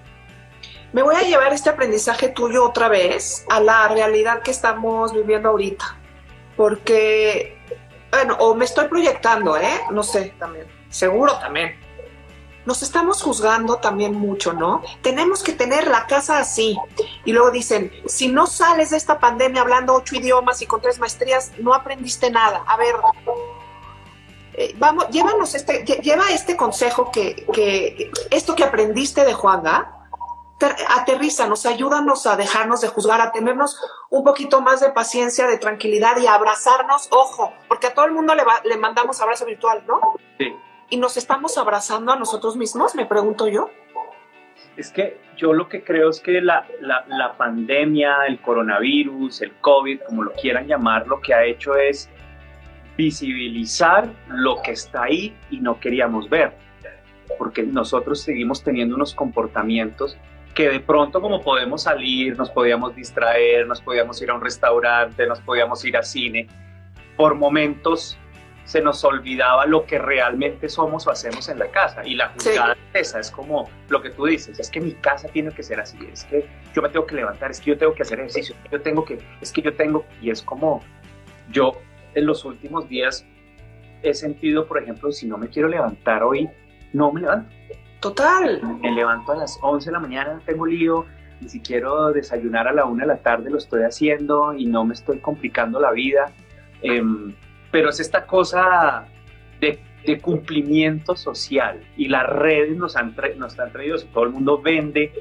Me 0.93 1.01
voy 1.01 1.15
a 1.15 1.21
llevar 1.23 1.51
este 1.51 1.69
aprendizaje 1.71 2.29
tuyo 2.29 2.63
otra 2.63 2.87
vez 2.87 3.45
a 3.49 3.59
la 3.59 3.87
realidad 3.87 4.41
que 4.43 4.51
estamos 4.51 5.13
viviendo 5.13 5.49
ahorita. 5.49 5.97
Porque, 6.57 7.57
bueno, 8.11 8.35
o 8.39 8.55
me 8.55 8.65
estoy 8.65 8.87
proyectando, 8.87 9.55
¿eh? 9.55 9.79
No 9.91 10.03
sé, 10.03 10.33
también. 10.39 10.67
Seguro 10.89 11.37
también. 11.37 11.79
Nos 12.65 12.81
estamos 12.83 13.21
juzgando 13.21 13.77
también 13.77 14.13
mucho, 14.13 14.51
¿no? 14.51 14.81
Tenemos 15.01 15.41
que 15.41 15.53
tener 15.53 15.87
la 15.87 16.05
casa 16.07 16.39
así. 16.39 16.77
Y 17.23 17.31
luego 17.31 17.51
dicen, 17.51 17.93
si 18.07 18.27
no 18.27 18.45
sales 18.47 18.89
de 18.89 18.97
esta 18.97 19.19
pandemia 19.19 19.61
hablando 19.61 19.93
ocho 19.93 20.15
idiomas 20.17 20.61
y 20.61 20.65
con 20.65 20.81
tres 20.81 20.99
maestrías, 20.99 21.53
no 21.59 21.73
aprendiste 21.73 22.29
nada. 22.29 22.63
A 22.67 22.75
ver, 22.75 22.95
eh, 24.53 24.75
vamos, 24.77 25.07
llévanos 25.11 25.55
este, 25.55 25.85
lle- 25.85 26.01
lleva 26.01 26.29
este 26.31 26.57
consejo 26.57 27.09
que, 27.11 27.45
que 27.53 28.11
esto 28.31 28.55
que 28.55 28.63
aprendiste 28.65 29.23
de 29.23 29.33
Juanga, 29.33 29.96
aterrízanos, 30.89 31.65
ayúdanos 31.65 32.25
a 32.25 32.35
dejarnos 32.35 32.81
de 32.81 32.87
juzgar, 32.87 33.21
a 33.21 33.31
tenernos 33.31 33.79
un 34.09 34.23
poquito 34.23 34.61
más 34.61 34.79
de 34.79 34.89
paciencia, 34.89 35.47
de 35.47 35.57
tranquilidad 35.57 36.17
y 36.17 36.25
a 36.27 36.33
abrazarnos, 36.33 37.07
ojo, 37.11 37.53
porque 37.67 37.87
a 37.87 37.93
todo 37.93 38.05
el 38.05 38.11
mundo 38.11 38.33
le, 38.33 38.43
va- 38.43 38.61
le 38.63 38.77
mandamos 38.77 39.21
abrazo 39.21 39.45
virtual, 39.45 39.83
¿no? 39.87 39.99
Sí. 40.37 40.55
Y 40.89 40.97
nos 40.97 41.17
estamos 41.17 41.57
abrazando 41.57 42.11
a 42.11 42.15
nosotros 42.15 42.55
mismos, 42.55 42.95
me 42.95 43.05
pregunto 43.05 43.47
yo. 43.47 43.69
Es 44.77 44.91
que 44.91 45.19
yo 45.37 45.53
lo 45.53 45.67
que 45.69 45.83
creo 45.83 46.09
es 46.09 46.19
que 46.19 46.39
la, 46.41 46.65
la, 46.81 47.03
la 47.07 47.35
pandemia, 47.37 48.25
el 48.27 48.39
coronavirus, 48.41 49.41
el 49.41 49.53
COVID, 49.59 50.01
como 50.07 50.23
lo 50.23 50.31
quieran 50.33 50.67
llamar, 50.67 51.07
lo 51.07 51.19
que 51.19 51.33
ha 51.33 51.43
hecho 51.43 51.75
es 51.75 52.09
visibilizar 52.95 54.09
lo 54.27 54.61
que 54.61 54.71
está 54.71 55.03
ahí 55.03 55.35
y 55.51 55.59
no 55.59 55.79
queríamos 55.79 56.29
ver. 56.29 56.53
Porque 57.37 57.63
nosotros 57.63 58.21
seguimos 58.21 58.63
teniendo 58.63 58.95
unos 58.95 59.13
comportamientos 59.13 60.17
que 60.57 60.69
de 60.69 60.79
pronto 60.79 61.21
como 61.21 61.43
podemos 61.43 61.83
salir, 61.83 62.35
nos 62.35 62.49
podíamos 62.49 62.95
distraer, 62.95 63.67
nos 63.67 63.79
podíamos 63.79 64.19
ir 64.23 64.31
a 64.31 64.33
un 64.33 64.41
restaurante, 64.41 65.27
nos 65.27 65.39
podíamos 65.41 65.85
ir 65.85 65.95
a 65.95 66.01
cine, 66.01 66.47
por 67.15 67.35
momentos 67.35 68.17
se 68.63 68.81
nos 68.81 69.03
olvidaba 69.03 69.67
lo 69.67 69.85
que 69.85 69.99
realmente 69.99 70.67
somos 70.67 71.05
o 71.05 71.11
hacemos 71.11 71.47
en 71.47 71.59
la 71.59 71.67
casa. 71.67 72.03
Y 72.07 72.15
la 72.15 72.33
Sí. 72.37 72.49
juzgada 72.49 72.75
es 72.91 73.09
esa, 73.09 73.19
es 73.19 73.29
como 73.29 73.69
lo 73.89 74.01
que 74.01 74.09
tú 74.09 74.25
dices, 74.25 74.59
es 74.59 74.71
que 74.71 74.81
mi 74.81 74.93
casa 74.93 75.27
tiene 75.27 75.51
que 75.51 75.61
ser 75.61 75.79
así, 75.79 75.99
es 76.11 76.23
que 76.25 76.43
yo 76.73 76.81
me 76.81 76.89
tengo 76.89 77.05
que 77.05 77.13
levantar, 77.15 77.51
es 77.51 77.61
que 77.61 77.69
yo 77.71 77.77
tengo 77.77 77.93
que 77.93 78.01
hacer 78.01 78.19
ejercicio, 78.19 78.55
es 78.55 78.61
que 78.63 78.69
yo 78.77 78.81
tengo 78.81 79.05
que, 79.05 79.19
es 79.39 79.51
que 79.53 79.61
yo 79.61 79.75
tengo, 79.75 80.05
y 80.23 80.31
es 80.31 80.41
como 80.41 80.81
yo 81.51 81.79
en 82.15 82.25
los 82.25 82.43
últimos 82.45 82.89
días 82.89 83.27
he 84.01 84.15
sentido, 84.15 84.65
por 84.65 84.81
ejemplo, 84.81 85.11
si 85.11 85.27
no 85.27 85.37
me 85.37 85.49
quiero 85.49 85.67
levantar 85.67 86.23
hoy, 86.23 86.49
no 86.93 87.11
me 87.11 87.21
levanto. 87.21 87.53
Total. 87.99 88.61
Me 88.81 88.91
levanto 88.91 89.31
a 89.31 89.37
las 89.37 89.57
11 89.61 89.87
de 89.87 89.91
la 89.91 89.99
mañana, 89.99 90.41
tengo 90.45 90.65
lío, 90.65 91.05
y 91.41 91.49
si 91.49 91.59
quiero 91.59 92.11
desayunar 92.11 92.67
a 92.67 92.73
la 92.73 92.85
1 92.85 93.01
de 93.01 93.07
la 93.07 93.17
tarde 93.17 93.49
lo 93.49 93.57
estoy 93.57 93.83
haciendo 93.83 94.53
y 94.53 94.65
no 94.65 94.85
me 94.85 94.93
estoy 94.93 95.19
complicando 95.19 95.79
la 95.79 95.91
vida. 95.91 96.31
Em, 96.81 97.33
pero 97.71 97.89
es 97.89 97.99
esta 97.99 98.25
cosa 98.25 99.05
de, 99.59 99.79
de 100.05 100.19
cumplimiento 100.19 101.15
social 101.15 101.79
y 101.95 102.07
las 102.07 102.27
redes 102.27 102.77
nos 102.77 102.95
han, 102.95 103.15
nos 103.37 103.59
han 103.59 103.71
traído. 103.71 103.97
Todo 104.13 104.25
el 104.25 104.31
mundo 104.31 104.61
vende 104.61 105.11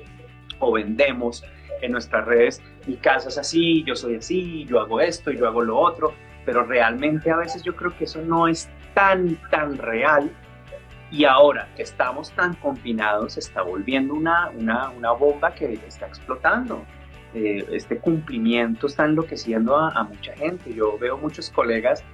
o 0.58 0.72
vendemos 0.72 1.44
en 1.82 1.92
nuestras 1.92 2.24
redes. 2.24 2.62
Mi 2.86 2.96
casa 2.96 3.28
es 3.28 3.38
así, 3.38 3.82
yo 3.84 3.94
soy 3.94 4.16
así, 4.16 4.64
yo 4.64 4.80
hago 4.80 5.00
esto, 5.00 5.30
yo 5.30 5.46
hago 5.46 5.62
lo 5.62 5.78
otro, 5.78 6.14
pero 6.44 6.64
realmente 6.64 7.30
a 7.30 7.36
veces 7.36 7.62
yo 7.62 7.74
creo 7.74 7.96
que 7.96 8.04
eso 8.04 8.22
no 8.22 8.48
es 8.48 8.68
tan, 8.94 9.36
tan 9.50 9.76
real. 9.76 10.30
Y 11.16 11.24
ahora 11.24 11.66
que 11.74 11.82
estamos 11.82 12.30
tan 12.32 12.52
confinados, 12.56 13.32
se 13.32 13.40
está 13.40 13.62
volviendo 13.62 14.12
una, 14.12 14.50
una, 14.50 14.90
una 14.90 15.12
bomba 15.12 15.54
que 15.54 15.72
está 15.86 16.06
explotando. 16.06 16.84
Eh, 17.32 17.66
este 17.72 17.96
cumplimiento 17.96 18.86
está 18.86 19.06
enloqueciendo 19.06 19.78
a, 19.78 19.92
a 19.92 20.02
mucha 20.02 20.34
gente. 20.36 20.74
Yo 20.74 20.98
veo 20.98 21.16
muchos 21.16 21.48
colegas 21.48 22.04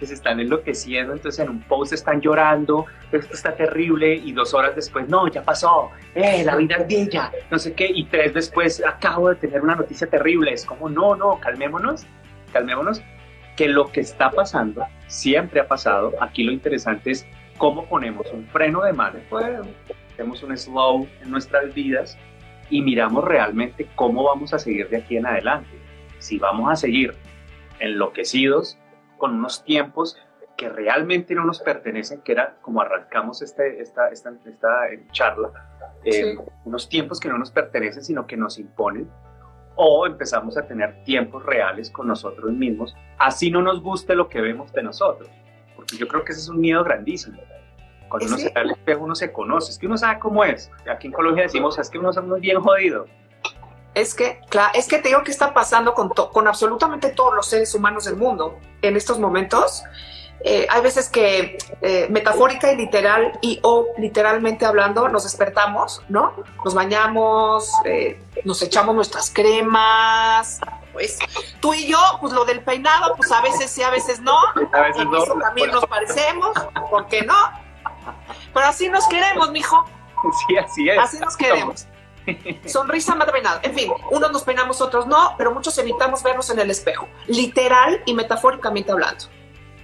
que 0.00 0.06
se 0.06 0.14
están 0.14 0.40
enloqueciendo, 0.40 1.12
entonces 1.12 1.38
en 1.44 1.50
un 1.50 1.60
post 1.60 1.92
están 1.92 2.20
llorando, 2.20 2.86
esto 3.12 3.34
está 3.34 3.54
terrible, 3.54 4.14
y 4.14 4.32
dos 4.32 4.52
horas 4.54 4.74
después, 4.74 5.06
no, 5.08 5.28
ya 5.28 5.42
pasó, 5.42 5.90
eh, 6.14 6.42
la 6.42 6.56
vida 6.56 6.76
es 6.76 6.88
bella, 6.88 7.30
no 7.50 7.58
sé 7.58 7.74
qué, 7.74 7.86
y 7.86 8.04
tres 8.06 8.32
después, 8.32 8.82
acabo 8.82 9.28
de 9.28 9.34
tener 9.34 9.60
una 9.60 9.74
noticia 9.74 10.06
terrible, 10.06 10.54
es 10.54 10.64
como, 10.64 10.88
no, 10.88 11.14
no, 11.16 11.38
calmémonos, 11.38 12.06
calmémonos, 12.50 13.02
que 13.58 13.68
lo 13.68 13.92
que 13.92 14.00
está 14.00 14.30
pasando 14.30 14.86
siempre 15.06 15.60
ha 15.60 15.68
pasado, 15.68 16.14
aquí 16.18 16.44
lo 16.44 16.52
interesante 16.52 17.10
es 17.10 17.26
cómo 17.60 17.84
ponemos 17.84 18.26
un 18.32 18.46
freno 18.46 18.80
de 18.84 18.94
mano, 18.94 19.18
hacemos 20.14 20.42
un 20.42 20.56
slow 20.56 21.06
en 21.20 21.30
nuestras 21.30 21.74
vidas 21.74 22.16
y 22.70 22.80
miramos 22.80 23.22
realmente 23.22 23.86
cómo 23.96 24.24
vamos 24.24 24.54
a 24.54 24.58
seguir 24.58 24.88
de 24.88 24.96
aquí 24.96 25.18
en 25.18 25.26
adelante, 25.26 25.68
si 26.20 26.38
vamos 26.38 26.72
a 26.72 26.76
seguir 26.76 27.14
enloquecidos, 27.78 28.78
con 29.18 29.34
unos 29.34 29.62
tiempos 29.62 30.16
que 30.56 30.70
realmente 30.70 31.34
no 31.34 31.44
nos 31.44 31.60
pertenecen, 31.60 32.22
que 32.22 32.32
era 32.32 32.56
como 32.62 32.80
arrancamos 32.80 33.42
este, 33.42 33.82
esta, 33.82 34.08
esta, 34.08 34.32
esta 34.46 34.88
eh, 34.90 35.06
charla, 35.12 35.50
eh, 36.04 36.12
Sí. 36.12 36.38
unos 36.64 36.88
tiempos 36.88 37.20
que 37.20 37.28
no 37.28 37.36
nos 37.36 37.50
pertenecen, 37.50 38.02
sino 38.02 38.26
que 38.26 38.38
nos 38.38 38.58
imponen, 38.58 39.06
o 39.74 40.06
empezamos 40.06 40.56
a 40.56 40.66
tener 40.66 41.04
tiempos 41.04 41.44
reales 41.44 41.90
con 41.90 42.08
nosotros 42.08 42.52
mismos, 42.52 42.96
así 43.18 43.50
no 43.50 43.60
nos 43.60 43.82
guste 43.82 44.14
lo 44.14 44.30
que 44.30 44.40
vemos 44.40 44.72
de 44.72 44.82
nosotros, 44.82 45.28
yo 45.98 46.08
creo 46.08 46.24
que 46.24 46.32
ese 46.32 46.40
es 46.42 46.48
un 46.48 46.60
miedo 46.60 46.82
grandísimo. 46.84 47.40
Cuando 48.08 48.26
uno 48.26 48.36
Sí. 48.38 48.44
se 48.44 48.50
da 48.50 48.62
al 48.62 48.70
espejo, 48.70 49.04
uno 49.04 49.14
se 49.14 49.32
conoce, 49.32 49.70
es 49.70 49.78
que 49.78 49.86
uno 49.86 49.96
sabe 49.96 50.18
cómo 50.18 50.42
es. 50.44 50.70
Aquí 50.90 51.06
en 51.06 51.12
Colombia 51.12 51.44
decimos, 51.44 51.78
es 51.78 51.88
que 51.90 51.98
uno 51.98 52.12
somos 52.12 52.40
bien 52.40 52.60
jodido. 52.60 53.06
Es 53.94 54.14
que, 54.14 54.40
claro, 54.48 54.70
es 54.74 54.86
que 54.88 54.98
te 54.98 55.08
digo 55.08 55.22
que 55.24 55.30
está 55.30 55.52
pasando 55.54 55.94
con, 55.94 56.10
to- 56.10 56.30
con 56.30 56.46
absolutamente 56.48 57.10
todos 57.10 57.34
los 57.34 57.46
seres 57.46 57.74
humanos 57.74 58.04
del 58.04 58.16
mundo 58.16 58.58
en 58.82 58.96
estos 58.96 59.18
momentos. 59.18 59.82
Eh, 60.42 60.66
hay 60.70 60.80
veces 60.80 61.08
que 61.10 61.58
eh, 61.82 62.06
metafórica 62.08 62.72
y 62.72 62.76
literal 62.76 63.38
y 63.42 63.60
o 63.62 63.86
literalmente 63.98 64.64
hablando 64.64 65.08
nos 65.08 65.24
despertamos, 65.24 66.02
¿no? 66.08 66.32
Nos 66.64 66.74
bañamos, 66.74 67.70
eh, 67.84 68.22
nos 68.44 68.62
echamos 68.62 68.94
nuestras 68.94 69.30
cremas. 69.30 70.60
Pues 70.92 71.18
tú 71.60 71.74
y 71.74 71.86
yo, 71.86 71.98
pues 72.20 72.32
lo 72.32 72.44
del 72.44 72.62
peinado, 72.62 73.14
pues 73.16 73.30
a 73.30 73.42
veces 73.42 73.70
sí, 73.70 73.82
a 73.82 73.90
veces 73.90 74.20
no. 74.20 74.36
A 74.72 74.80
veces 74.80 75.04
no. 75.04 75.22
eso 75.22 75.34
también 75.34 75.70
nos 75.70 75.84
parecemos, 75.86 76.58
¿por 76.90 77.06
qué 77.06 77.22
no? 77.22 77.34
Pero 78.54 78.66
así 78.66 78.88
nos 78.88 79.06
queremos, 79.08 79.50
mijo. 79.50 79.84
Sí, 80.46 80.56
así 80.56 80.88
es. 80.88 80.98
Así 80.98 81.18
nos 81.18 81.36
queremos. 81.36 81.86
Sonrisa, 82.66 83.16
peinado. 83.30 83.60
En 83.62 83.74
fin, 83.74 83.92
unos 84.10 84.32
nos 84.32 84.42
peinamos, 84.42 84.80
otros 84.80 85.06
no, 85.06 85.34
pero 85.36 85.52
muchos 85.52 85.76
evitamos 85.78 86.22
vernos 86.22 86.50
en 86.50 86.58
el 86.58 86.70
espejo, 86.70 87.08
literal 87.26 88.02
y 88.06 88.14
metafóricamente 88.14 88.90
hablando. 88.90 89.26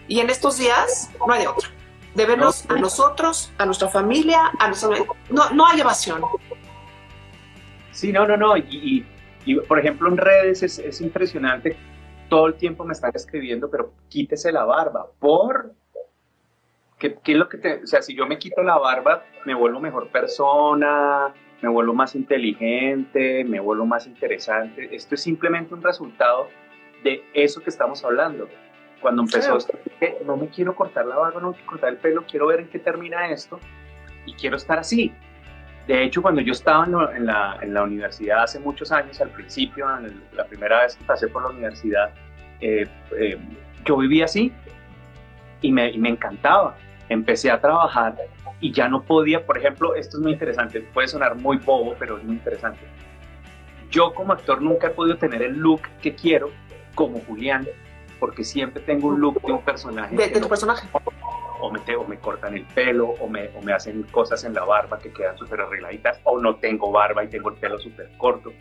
Y 0.08 0.20
en 0.20 0.30
estos 0.30 0.58
días 0.58 1.10
no 1.26 1.32
hay 1.32 1.42
de 1.42 1.48
otra. 1.48 1.68
De 2.14 2.25
vernos 2.25 2.64
a 2.70 2.75
nosotros, 2.76 3.52
a 3.58 3.66
nuestra 3.66 3.88
familia, 3.88 4.50
a 4.58 4.68
nuestra... 4.68 4.90
No, 5.30 5.50
no 5.50 5.66
hay 5.66 5.80
evasión. 5.80 6.22
Sí, 7.92 8.12
no, 8.12 8.26
no, 8.26 8.36
no. 8.36 8.56
Y, 8.56 8.62
y- 8.70 9.06
y, 9.48 9.54
por 9.60 9.78
ejemplo, 9.78 10.08
en 10.08 10.16
redes 10.16 10.62
es, 10.64 10.78
es 10.80 11.00
impresionante. 11.00 11.76
Todo 12.28 12.46
el 12.48 12.54
tiempo 12.54 12.84
me 12.84 12.92
están 12.94 13.12
escribiendo, 13.14 13.70
pero 13.70 13.92
quítese 14.08 14.50
la 14.50 14.64
barba. 14.64 15.06
¿Por? 15.20 15.72
¿Qué, 16.98 17.16
qué 17.22 17.32
es 17.32 17.38
lo 17.38 17.48
que 17.48 17.58
te.? 17.58 17.82
O 17.84 17.86
sea, 17.86 18.02
si 18.02 18.16
yo 18.16 18.26
me 18.26 18.38
quito 18.38 18.62
la 18.64 18.76
barba, 18.76 19.22
me 19.44 19.54
vuelvo 19.54 19.78
mejor 19.78 20.08
persona, 20.10 21.32
me 21.62 21.68
vuelvo 21.68 21.94
más 21.94 22.16
inteligente, 22.16 23.44
me 23.44 23.60
vuelvo 23.60 23.86
más 23.86 24.06
interesante. 24.08 24.88
Esto 24.94 25.14
es 25.14 25.22
simplemente 25.22 25.75
un 25.75 25.82
resultado 25.82 26.48
de 27.04 27.22
eso 27.32 27.60
que 27.62 27.70
estamos 27.70 28.04
hablando. 28.04 28.48
Cuando 29.06 29.22
empezó 29.22 29.56
Claro. 30.00 30.16
no 30.26 30.36
me 30.36 30.48
quiero 30.48 30.75
cortar 30.75 31.06
la 31.06 31.14
barba, 31.14 31.40
no 31.40 31.50
me 31.50 31.54
quiero 31.54 31.70
cortar 31.70 31.90
el 31.90 31.96
pelo, 31.98 32.25
quiero 32.28 32.48
ver 32.48 32.58
en 32.58 32.68
qué 32.68 32.80
termina 32.80 33.28
esto 33.30 33.60
y 34.25 34.32
quiero 34.34 34.56
estar 34.56 34.80
así. 34.80 35.12
De 35.86 36.02
hecho, 36.02 36.20
cuando 36.22 36.40
yo 36.40 36.50
estaba 36.50 36.84
en, 36.86 36.90
lo- 36.90 37.12
en 37.12 37.25
la, 37.25 37.56
en 37.62 37.72
la 37.72 37.84
universidad 37.84 38.42
hace 38.42 38.58
muchos 38.58 38.90
años, 38.90 39.20
al 39.20 39.28
principio, 39.30 39.86
el- 39.98 40.20
la 40.32 40.44
primera 40.44 40.82
vez 40.82 40.96
que 40.96 41.04
pasé 41.04 41.28
por 41.28 41.42
la 41.44 41.50
universidad, 41.50 42.10
eh, 42.60 42.88
eh, 43.16 43.38
yo 43.84 43.96
vivía 43.96 44.25
así 44.25 44.52
y 45.60 45.70
me, 45.70 45.88
y 45.88 45.98
me 45.98 46.08
encantaba. 46.08 46.75
Empecé 47.08 47.52
a 47.52 47.60
trabajar 47.60 48.16
y 48.58 48.72
ya 48.72 48.88
no 48.88 49.04
podía, 49.04 49.46
por 49.46 49.56
ejemplo, 49.56 49.94
esto 49.94 50.16
es 50.16 50.22
muy 50.25 50.32
interesante, 50.32 50.80
puede 50.80 51.06
sonar 51.06 51.36
muy 51.36 51.58
bobo, 51.58 51.94
pero 51.96 52.18
es 52.18 52.25
muy 52.25 52.34
interesante. 52.34 52.80
Yo 53.88 54.12
como 54.12 54.32
actor 54.32 54.60
nunca 54.60 54.88
he 54.88 54.90
podido 54.90 55.16
tener 55.16 55.42
el 55.42 55.56
look 55.58 55.82
que 56.02 56.12
quiero 56.16 56.50
como 56.96 57.20
Julián, 57.20 57.68
porque 58.18 58.44
siempre 58.44 58.82
tengo 58.82 59.08
un 59.08 59.20
look 59.20 59.40
de 59.42 59.52
un 59.52 59.62
personaje. 59.62 60.14
De, 60.16 60.28
de 60.28 60.40
tu 60.40 60.49
personaje. 60.49 60.87
o 61.61 61.70
me, 61.70 61.80
o 61.96 62.04
me 62.06 62.18
cortan 62.18 62.54
el 62.54 62.64
pelo, 62.64 63.08
o 63.20 63.28
me, 63.28 63.49
o 63.56 63.62
me 63.62 63.73
hacen 63.73 64.02
cosas 64.04 64.44
en 64.44 64.54
la 64.54 64.64
barba 64.64 64.99
que 64.99 65.11
quedan 65.12 65.37
súper 65.38 65.61
arregladitas, 65.62 66.20
o 66.25 66.40
no 66.40 66.56
tengo 66.56 66.90
barba 66.92 67.25
y 67.25 67.28
tengo 67.28 67.49
el 67.50 67.56
pelo 67.56 67.78
súper 67.78 68.11
corto. 68.18 68.52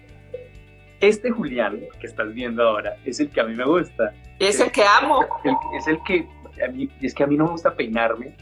Este 1.01 1.29
Julián 1.29 1.81
que 1.99 2.07
estás 2.07 2.33
viendo 2.33 2.63
ahora 2.67 2.95
es 3.03 3.19
el 3.19 3.29
que 3.29 3.41
a 3.41 3.43
mí 3.43 3.53
me 3.53 3.65
gusta. 3.65 4.13
Es 4.39 4.59
el 4.59 4.71
que 4.71 4.83
amo. 4.85 5.25
El- 5.43 5.55
es 5.77 5.87
el 5.87 6.01
que 6.03 6.25
a 6.63 6.67
mí, 6.69 6.89
es 7.01 7.13
que 7.13 7.23
a 7.23 7.27
mí 7.27 7.35
no 7.37 7.45
me 7.45 7.51
gusta 7.51 7.73
peinarme. 7.75 8.33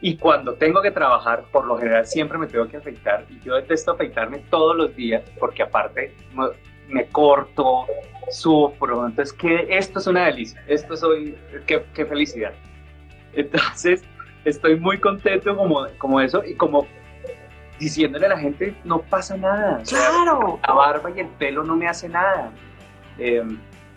Y 0.00 0.16
cuando 0.16 0.54
tengo 0.54 0.80
que 0.82 0.90
trabajar, 0.90 1.44
por 1.52 1.64
lo 1.66 1.76
general 1.78 2.06
siempre 2.06 2.38
me 2.38 2.46
tengo 2.46 2.66
que 2.68 2.76
afeitar. 2.76 3.24
Y 3.30 3.40
yo 3.40 3.54
detesto 3.56 3.92
afeitarme 3.92 4.38
todos 4.50 4.76
los 4.76 4.94
días, 4.96 5.22
porque 5.38 5.62
aparte 5.62 6.14
me, 6.92 7.06
corto, 7.06 7.86
sufro. 8.30 9.06
Entonces, 9.06 9.32
que 9.34 9.66
esto 9.70 9.98
es 9.98 10.06
una 10.06 10.26
delicia. 10.26 10.62
Esto 10.66 10.96
soy, 10.96 11.36
qué, 11.66 11.84
qué 11.94 12.04
felicidad. 12.06 12.52
Entonces, 13.34 14.04
estoy 14.44 14.78
muy 14.78 14.98
contento 14.98 15.56
como, 15.56 15.86
como 15.98 16.20
eso 16.20 16.42
y 16.44 16.54
como 16.54 16.86
diciéndole 17.78 18.26
a 18.26 18.30
la 18.30 18.38
gente, 18.38 18.74
no 18.84 19.00
pasa 19.02 19.36
nada. 19.36 19.82
Claro. 19.88 20.60
la 20.66 20.74
barba 20.74 21.10
y 21.10 21.20
el 21.20 21.28
pelo 21.28 21.64
no 21.64 21.74
me 21.76 21.88
hace 21.88 22.08
nada. 22.08 22.52
Eh, 23.18 23.42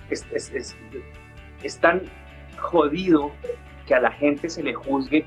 es, 0.09 0.25
es- 0.33 0.51
es- 0.53 0.77
es 1.63 1.79
tan 1.79 2.01
jodido 2.57 3.31
que 3.87 3.93
a 3.95 3.99
la 3.99 4.11
gente 4.11 4.49
se 4.49 4.63
le 4.63 4.73
juzgue 4.73 5.25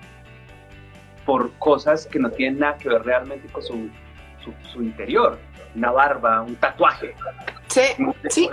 por 1.24 1.52
cosas 1.58 2.06
que 2.06 2.18
no 2.18 2.30
tienen 2.30 2.60
nada 2.60 2.76
que 2.78 2.88
ver 2.88 3.02
realmente 3.02 3.48
con 3.52 3.62
su, 3.62 3.88
su, 4.42 4.52
su 4.72 4.82
interior. 4.82 5.38
Una 5.74 5.90
barba, 5.90 6.42
un 6.42 6.56
tatuaje. 6.56 7.14
Sí, 7.68 7.82
sí. 8.28 8.50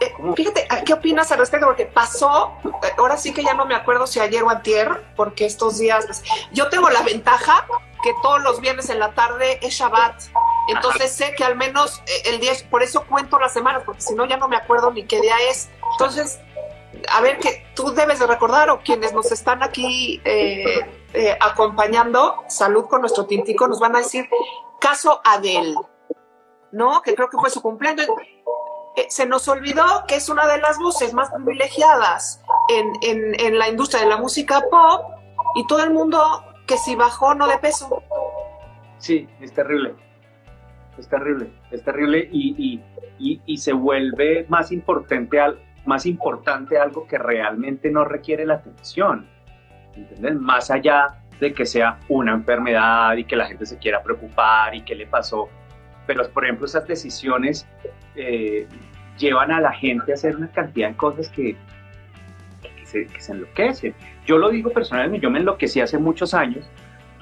Eh, 0.00 0.14
fíjate, 0.34 0.66
¿qué 0.84 0.94
opinas 0.94 1.30
al 1.30 1.38
respecto? 1.38 1.66
Porque 1.66 1.86
pasó, 1.86 2.52
eh, 2.64 2.88
ahora 2.98 3.16
sí 3.16 3.32
que 3.32 3.44
ya 3.44 3.54
no 3.54 3.66
me 3.66 3.74
acuerdo 3.74 4.06
si 4.06 4.18
ayer 4.18 4.42
o 4.42 4.50
antier, 4.50 5.04
porque 5.14 5.46
estos 5.46 5.78
días, 5.78 6.06
pues, 6.06 6.22
yo 6.50 6.68
tengo 6.68 6.90
la 6.90 7.02
ventaja 7.02 7.66
que 8.02 8.12
todos 8.20 8.42
los 8.42 8.60
viernes 8.60 8.90
en 8.90 8.98
la 8.98 9.12
tarde 9.12 9.58
es 9.62 9.74
Shabbat. 9.74 10.22
Entonces 10.68 11.12
sé 11.12 11.34
que 11.36 11.44
al 11.44 11.56
menos 11.56 12.02
eh, 12.06 12.22
el 12.26 12.40
día, 12.40 12.52
por 12.68 12.82
eso 12.82 13.04
cuento 13.06 13.38
las 13.38 13.52
semanas, 13.52 13.82
porque 13.86 14.00
si 14.00 14.14
no 14.14 14.26
ya 14.26 14.36
no 14.36 14.48
me 14.48 14.56
acuerdo 14.56 14.90
ni 14.90 15.04
qué 15.04 15.20
día 15.20 15.36
es. 15.48 15.70
Entonces, 15.92 16.40
a 17.08 17.20
ver, 17.20 17.38
que 17.38 17.64
tú 17.74 17.92
debes 17.92 18.18
de 18.18 18.26
recordar, 18.26 18.70
o 18.70 18.80
quienes 18.80 19.12
nos 19.12 19.30
están 19.32 19.62
aquí 19.62 20.20
eh, 20.24 20.84
eh, 21.14 21.38
acompañando, 21.40 22.44
salud 22.48 22.86
con 22.86 23.00
nuestro 23.00 23.26
tintico, 23.26 23.66
nos 23.68 23.80
van 23.80 23.96
a 23.96 23.98
decir, 23.98 24.28
caso 24.80 25.20
Adele, 25.24 25.76
¿no? 26.72 27.00
Que 27.02 27.14
creo 27.14 27.28
que 27.28 27.36
fue 27.38 27.50
su 27.50 27.60
cumpleaños. 27.62 28.06
Eh, 28.96 29.06
se 29.08 29.24
nos 29.26 29.48
olvidó 29.48 29.84
que 30.06 30.16
es 30.16 30.28
una 30.28 30.46
de 30.46 30.58
las 30.60 30.78
voces 30.78 31.14
más 31.14 31.30
privilegiadas 31.30 32.42
en, 32.68 32.92
en- 33.02 33.40
en 33.40 33.58
la 33.58 33.68
industria 33.68 34.02
de 34.02 34.08
la 34.08 34.16
música 34.18 34.62
pop 34.70 35.06
y 35.54 35.66
todo 35.66 35.82
el 35.84 35.90
mundo 35.92 36.44
que 36.66 36.76
si 36.76 36.94
bajó 36.94 37.34
no 37.34 37.46
de 37.46 37.56
peso. 37.58 38.02
Sí, 38.98 39.28
es 39.40 39.52
terrible. 39.52 39.94
Es 40.98 41.08
terrible, 41.08 41.50
es 41.70 41.82
terrible 41.82 42.28
y, 42.30 42.82
y- 43.18 43.40
y- 43.46 43.56
se 43.56 43.72
vuelve 43.72 44.44
más 44.50 44.72
importante, 44.72 45.40
al, 45.40 45.58
más 45.86 46.04
importante 46.04 46.76
algo 46.78 47.06
que 47.06 47.16
realmente 47.16 47.90
no 47.90 48.04
requiere 48.04 48.44
la 48.44 48.54
atención. 48.54 49.26
¿Entiendes? 49.94 50.34
Más 50.36 50.70
allá 50.70 51.18
de 51.40 51.54
que 51.54 51.64
sea 51.64 51.98
una 52.08 52.32
enfermedad 52.32 53.16
y 53.16 53.24
que 53.24 53.36
la 53.36 53.46
gente 53.46 53.64
se 53.64 53.78
quiera 53.78 54.02
preocupar 54.02 54.74
y 54.74 54.82
qué 54.82 54.94
le 54.94 55.06
pasó. 55.06 55.48
Pero, 56.14 56.28
por 56.30 56.44
ejemplo, 56.44 56.66
esas 56.66 56.86
decisiones 56.86 57.66
eh, 58.16 58.66
llevan 59.18 59.50
a 59.50 59.60
la 59.60 59.72
gente 59.72 60.12
a 60.12 60.14
hacer 60.14 60.36
una 60.36 60.50
cantidad 60.50 60.88
de 60.88 60.96
cosas 60.96 61.28
que, 61.28 61.56
que, 62.62 62.86
se, 62.86 63.06
que 63.06 63.20
se 63.20 63.32
enloquecen. 63.32 63.94
Yo 64.26 64.38
lo 64.38 64.50
digo 64.50 64.70
personalmente, 64.70 65.20
yo 65.20 65.30
me 65.30 65.38
enloquecí 65.38 65.80
hace 65.80 65.98
muchos 65.98 66.34
años 66.34 66.68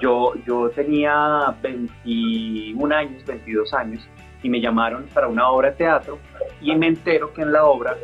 yo, 0.01 0.33
yo 0.45 0.69
tenía 0.71 1.55
21 1.61 2.95
años, 2.95 3.23
22 3.25 3.73
años, 3.73 4.07
y 4.41 4.49
me 4.49 4.59
llamaron 4.59 5.05
para 5.13 5.27
una 5.27 5.47
obra 5.49 5.69
de 5.69 5.75
teatro 5.77 6.17
y 6.59 6.75
me 6.75 6.87
entero 6.87 7.31
que 7.31 7.43
en 7.43 7.53
la 7.53 7.63
obra 7.63 7.95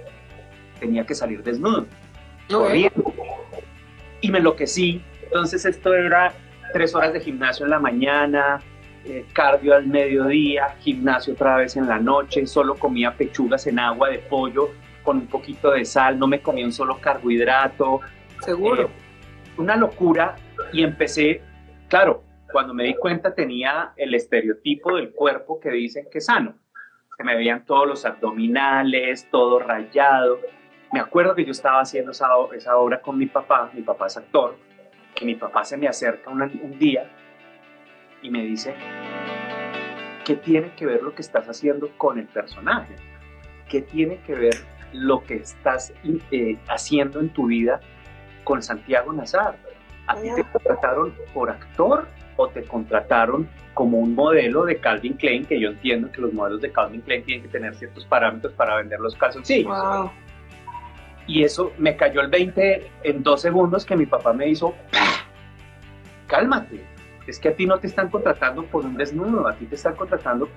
tenía 0.79 1.05
que 1.05 1.15
salir 1.15 1.43
desnudo, 1.43 1.87
corriendo. 2.47 3.13
Y 4.21 4.31
me 4.31 4.37
enloquecí. 4.37 5.01
Entonces 5.23 5.65
esto 5.65 5.93
era 5.93 6.33
tres 6.71 6.93
horas 6.93 7.13
de 7.13 7.19
gimnasio 7.19 7.65
en 7.65 7.71
la 7.71 7.79
mañana, 7.79 8.59
eh, 9.09 9.25
cardio 9.31 9.73
al 9.73 9.87
mediodía, 9.87 10.75
gimnasio 10.79 11.33
otra 11.33 11.55
vez 11.55 11.77
en 11.77 11.87
la 11.87 11.97
noche, 11.97 12.45
solo 12.45 12.75
comía 12.75 13.15
pechugas 13.15 13.65
en 13.67 13.79
agua 13.79 14.09
de 14.09 14.19
pollo 14.19 14.71
con 15.01 15.17
un 15.17 15.27
poquito 15.27 15.71
de 15.71 15.85
sal, 15.85 16.19
no 16.19 16.27
me 16.27 16.41
comía 16.41 16.65
un 16.65 16.73
solo 16.73 16.99
carbohidrato, 16.99 18.01
Seguro. 18.41 18.83
eh, 18.83 18.89
una 19.57 19.77
locura 19.77 20.35
y 20.73 20.83
empecé, 20.83 21.41
claro, 21.87 22.23
cuando 22.51 22.73
me 22.73 22.83
di 22.83 22.95
cuenta 22.95 23.33
tenía 23.33 23.93
el 23.95 24.13
estereotipo 24.13 24.97
del 24.97 25.11
cuerpo 25.11 25.57
que 25.59 25.71
dicen 25.71 26.07
que 26.11 26.17
es 26.17 26.25
sano. 26.25 26.55
Se 27.15 27.23
me 27.23 27.35
veían 27.35 27.65
todos 27.65 27.87
los 27.87 28.05
abdominales, 28.05 29.29
todo 29.31 29.59
rayado. 29.59 30.39
Me 30.91 30.99
acuerdo 30.99 31.33
que 31.33 31.45
yo 31.45 31.51
estaba 31.51 31.79
haciendo 31.79 32.11
esa, 32.11 32.35
obra 32.77 33.01
con 33.01 33.17
mi 33.17 33.25
papá, 33.25 33.71
mi 33.73 33.83
papá 33.83 34.07
es 34.07 34.17
actor, 34.17 34.57
que 35.15 35.25
mi 35.25 35.35
papá 35.35 35.63
se 35.63 35.77
me 35.77 35.87
acerca 35.87 36.29
un 36.29 36.77
día 36.77 37.09
y 38.21 38.29
me 38.29 38.43
dice, 38.43 38.75
¿qué 40.25 40.35
tiene 40.35 40.71
que 40.75 40.85
ver 40.85 41.03
lo 41.03 41.13
que 41.13 41.21
estás 41.21 41.47
haciendo 41.47 41.89
con 41.97 42.19
el 42.19 42.25
personaje? 42.25 42.95
¿Qué 43.69 43.81
tiene 43.81 44.19
que 44.25 44.35
ver 44.35 44.55
lo 44.93 45.23
que 45.23 45.35
estás 45.35 45.93
eh, 46.31 46.57
haciendo 46.67 47.19
en 47.19 47.29
tu 47.29 47.47
vida 47.47 47.79
con 48.43 48.61
Santiago 48.61 49.13
Nazar? 49.13 49.57
¿A 50.07 50.15
ti 50.15 50.29
te 50.35 50.43
contrataron 50.43 51.13
por 51.33 51.49
actor 51.49 52.07
o 52.37 52.47
te 52.47 52.63
contrataron 52.63 53.49
como 53.73 53.99
un 53.99 54.15
modelo 54.15 54.63
de 54.65 54.77
Calvin 54.77 55.13
Klein? 55.13 55.45
Que 55.45 55.59
yo 55.59 55.69
entiendo 55.69 56.11
que 56.11 56.21
los 56.21 56.33
modelos 56.33 56.61
de 56.61 56.71
Calvin 56.71 57.01
Klein 57.01 57.23
tienen 57.23 57.43
que 57.43 57.49
tener 57.49 57.75
ciertos 57.75 58.05
parámetros 58.05 58.53
para 58.53 58.77
vender 58.77 58.99
los 58.99 59.15
calzoncillos. 59.15 59.67
Wow. 59.67 60.11
Y 61.27 61.43
eso 61.43 61.73
me 61.77 61.97
cayó 61.97 62.21
el 62.21 62.29
20 62.29 62.89
en 63.03 63.21
dos 63.21 63.41
segundos 63.41 63.85
que 63.85 63.97
mi 63.97 64.05
papá 64.05 64.31
me 64.31 64.47
hizo, 64.47 64.73
cálmate, 66.27 66.85
es 67.27 67.39
que 67.39 67.49
a 67.49 67.55
ti 67.55 67.65
no 67.65 67.77
te 67.79 67.87
están 67.87 68.09
contratando 68.09 68.63
por 68.65 68.85
un 68.85 68.95
desnudo, 68.95 69.47
a 69.47 69.55
ti 69.55 69.65
te 69.65 69.75
están 69.75 69.95
contratando 69.95 70.49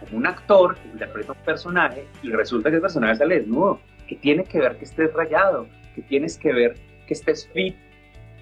como 0.00 0.16
un 0.16 0.26
actor 0.26 0.76
que 0.76 0.88
interpreta 0.88 1.32
un 1.32 1.38
personaje 1.44 2.06
y 2.22 2.30
resulta 2.30 2.70
que 2.70 2.76
el 2.76 2.82
personaje 2.82 3.16
sale 3.16 3.40
desnudo, 3.40 3.80
que 4.06 4.16
tiene 4.16 4.44
que 4.44 4.60
ver 4.60 4.76
que 4.78 4.84
estés 4.84 5.12
rayado, 5.12 5.66
que 5.94 6.02
tienes 6.02 6.38
que 6.38 6.52
ver 6.52 6.76
que 7.06 7.14
estés 7.14 7.48
fit 7.52 7.76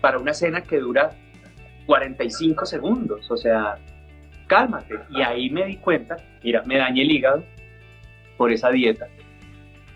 para 0.01 0.19
una 0.19 0.33
escena 0.33 0.61
que 0.61 0.79
dura 0.79 1.13
45 1.87 2.67
segundos, 2.67 3.31
o 3.31 3.37
sea, 3.37 3.79
cálmate. 4.47 4.99
Y 5.11 5.23
ahí 5.23 5.51
me 5.51 5.65
di 5.65 5.77
cuenta, 5.77 6.17
mira, 6.43 6.63
me 6.65 6.77
dañé 6.77 7.03
el 7.03 7.11
hígado 7.11 7.45
por 8.37 8.53
esa 8.53 8.71
dieta, 8.71 9.09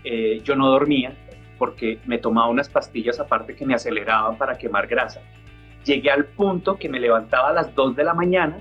Eh, 0.03 0.41
yo 0.43 0.55
no 0.55 0.67
dormía 0.67 1.13
porque 1.59 1.99
me 2.07 2.17
tomaba 2.17 2.49
unas 2.49 2.67
pastillas 2.69 3.19
aparte 3.19 3.55
que 3.55 3.67
me 3.67 3.75
aceleraban 3.75 4.35
para 4.35 4.57
quemar 4.57 4.87
grasa. 4.87 5.21
Llegué 5.83 6.11
al 6.11 6.25
punto 6.25 6.77
que 6.77 6.89
me 6.89 6.99
levantaba 6.99 7.49
a 7.49 7.53
las 7.53 7.73
2 7.73 7.95
de 7.95 8.03
la 8.03 8.13
mañana 8.13 8.59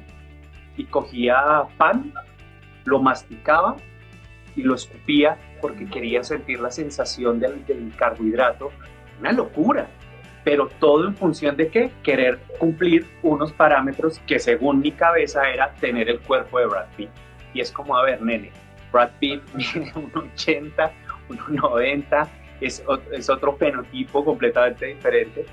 y 0.77 0.85
cogía 0.85 1.65
pan, 1.77 2.13
lo 2.85 3.01
masticaba 3.01 3.77
y 4.57 4.63
lo 4.63 4.75
escupía 4.75 5.37
porque 5.61 5.87
quería 5.87 6.25
sentir 6.25 6.61
la 6.61 6.71
sensación 6.71 7.39
del, 7.39 7.65
del 7.67 7.93
carbohidrato. 7.97 8.71
Una 9.21 9.33
locura. 9.33 9.89
Pero 10.43 10.69
todo 10.79 11.07
en 11.07 11.15
función 11.15 11.57
de 11.57 11.69
qué? 11.69 11.91
Querer 12.03 12.39
cumplir 12.59 13.07
unos 13.23 13.53
parámetros 13.53 14.19
que 14.21 14.39
según 14.39 14.81
mi 14.81 14.93
cabeza 14.93 15.49
era 15.51 15.75
tener 15.75 16.09
el 16.09 16.21
cuerpo 16.21 16.59
de 16.59 16.67
Brad 16.67 16.87
Pitt. 16.97 17.11
Y 17.53 17.61
es 17.61 17.71
como, 17.71 17.97
a 17.97 18.05
ver, 18.05 18.23
nene, 18.23 18.51
Brad 18.91 19.11
Pitt 19.19 19.43
mide 19.55 19.93
un 19.95 20.11
80, 20.15 20.93
un 21.29 21.57
90, 21.57 22.29
es, 22.61 22.83
es 23.13 23.31
otro 23.31 23.57
fenotipo 23.57 24.25
completamente 24.25 24.87
diferente. 24.87 25.45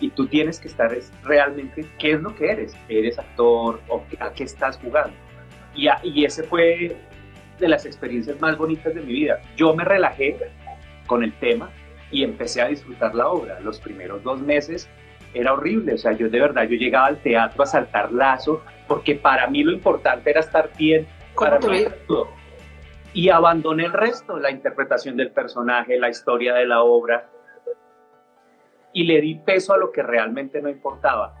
Y 0.00 0.10
tú 0.10 0.26
tienes 0.26 0.58
que 0.60 0.68
estar 0.68 0.92
es, 0.92 1.12
realmente, 1.22 1.86
¿qué 1.98 2.12
es 2.12 2.20
lo 2.20 2.34
que 2.34 2.50
eres? 2.50 2.76
¿Eres 2.88 3.18
actor 3.18 3.80
o 3.88 4.02
a 4.20 4.32
qué 4.32 4.44
estás 4.44 4.76
jugando? 4.78 5.14
Y, 5.74 5.88
a- 5.88 6.00
y 6.02 6.24
ese 6.24 6.42
fue 6.42 6.96
de 7.58 7.68
las 7.68 7.86
experiencias 7.86 8.40
más 8.40 8.56
bonitas 8.58 8.94
de 8.94 9.00
mi 9.00 9.12
vida. 9.12 9.40
Yo 9.56 9.74
me 9.74 9.84
relajé 9.84 10.36
con 11.06 11.22
el 11.22 11.32
tema 11.34 11.70
y 12.10 12.24
empecé 12.24 12.60
a 12.62 12.66
disfrutar 12.68 13.14
la 13.14 13.28
obra. 13.28 13.60
Los 13.60 13.78
primeros 13.80 14.22
dos 14.24 14.40
meses 14.40 14.88
era 15.32 15.52
horrible, 15.52 15.94
o 15.94 15.98
sea, 15.98 16.12
yo 16.12 16.28
de 16.28 16.40
verdad, 16.40 16.64
yo 16.64 16.76
llegaba 16.76 17.06
al 17.06 17.18
teatro 17.18 17.62
a 17.62 17.66
saltar 17.66 18.12
lazo, 18.12 18.62
porque 18.86 19.14
para 19.16 19.46
mí 19.48 19.62
lo 19.64 19.72
importante 19.72 20.30
era 20.30 20.40
estar 20.40 20.70
bien 20.76 21.06
¿Cómo 21.34 21.50
para 21.58 21.68
mí 21.68 21.84
todo. 22.06 22.28
y 23.12 23.28
abandoné 23.30 23.86
el 23.86 23.92
resto, 23.92 24.38
la 24.38 24.50
interpretación 24.52 25.16
del 25.16 25.30
personaje, 25.32 25.98
la 25.98 26.08
historia 26.08 26.54
de 26.54 26.66
la 26.66 26.82
obra, 26.82 27.28
y 28.94 29.04
le 29.04 29.20
di 29.20 29.34
peso 29.34 29.74
a 29.74 29.76
lo 29.76 29.92
que 29.92 30.02
realmente 30.02 30.62
no 30.62 30.70
importaba. 30.70 31.34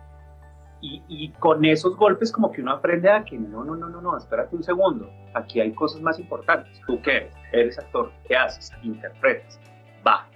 Y, 0.80 1.02
y, 1.08 1.30
con 1.30 1.64
esos 1.64 1.96
golpes 1.96 2.30
como 2.30 2.52
que 2.52 2.60
uno 2.60 2.72
aprende 2.72 3.08
a 3.08 3.24
que 3.24 3.38
no, 3.38 3.64
no, 3.64 3.74
no, 3.74 3.88
no, 3.88 4.02
no, 4.02 4.18
espérate 4.18 4.54
un 4.54 4.62
segundo, 4.62 5.10
aquí 5.32 5.58
hay 5.58 5.72
cosas 5.72 6.02
más 6.02 6.18
importantes. 6.18 6.78
¿Tú 6.86 7.00
qué 7.00 7.16
eres? 7.16 7.34
Eres 7.52 7.78
actor, 7.78 8.12
¿qué 8.28 8.36
haces? 8.36 8.70
Interpretas. 8.82 9.58
Va. 10.06 10.26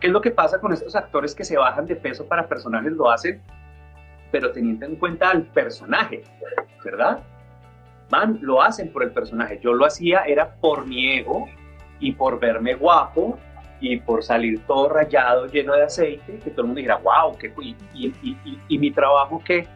¿Qué 0.00 0.06
es 0.06 0.12
lo 0.12 0.20
que 0.20 0.30
pasa 0.30 0.60
con 0.60 0.72
estos 0.72 0.94
actores 0.94 1.34
que 1.34 1.42
se 1.42 1.56
bajan 1.56 1.86
de 1.86 1.96
peso 1.96 2.26
para 2.28 2.46
personajes? 2.46 2.92
Lo 2.92 3.10
hacen, 3.10 3.42
pero 4.30 4.52
teniendo 4.52 4.86
en 4.86 4.94
cuenta 4.96 5.30
al 5.30 5.42
personaje, 5.46 6.22
¿verdad? 6.84 7.20
Van, 8.10 8.38
lo 8.42 8.62
hacen 8.62 8.92
por 8.92 9.02
el 9.02 9.10
personaje. 9.10 9.58
Yo 9.60 9.72
lo 9.72 9.86
hacía 9.86 10.20
era 10.20 10.54
por 10.56 10.86
mi 10.86 11.14
ego 11.14 11.48
y 11.98 12.12
por 12.12 12.38
verme 12.38 12.74
guapo 12.74 13.38
y 13.80 13.98
por 13.98 14.22
salir 14.22 14.60
todo 14.66 14.88
rayado, 14.88 15.46
lleno 15.46 15.74
de 15.74 15.84
aceite, 15.84 16.38
que 16.38 16.50
todo 16.50 16.62
el 16.62 16.66
mundo 16.68 16.78
dijera, 16.78 16.96
wow, 16.96 17.36
qué 17.36 17.52
y, 17.60 17.76
y, 17.94 18.06
y, 18.22 18.58
y 18.68 18.78
mi 18.78 18.90
trabajo 18.90 19.42
que 19.44 19.66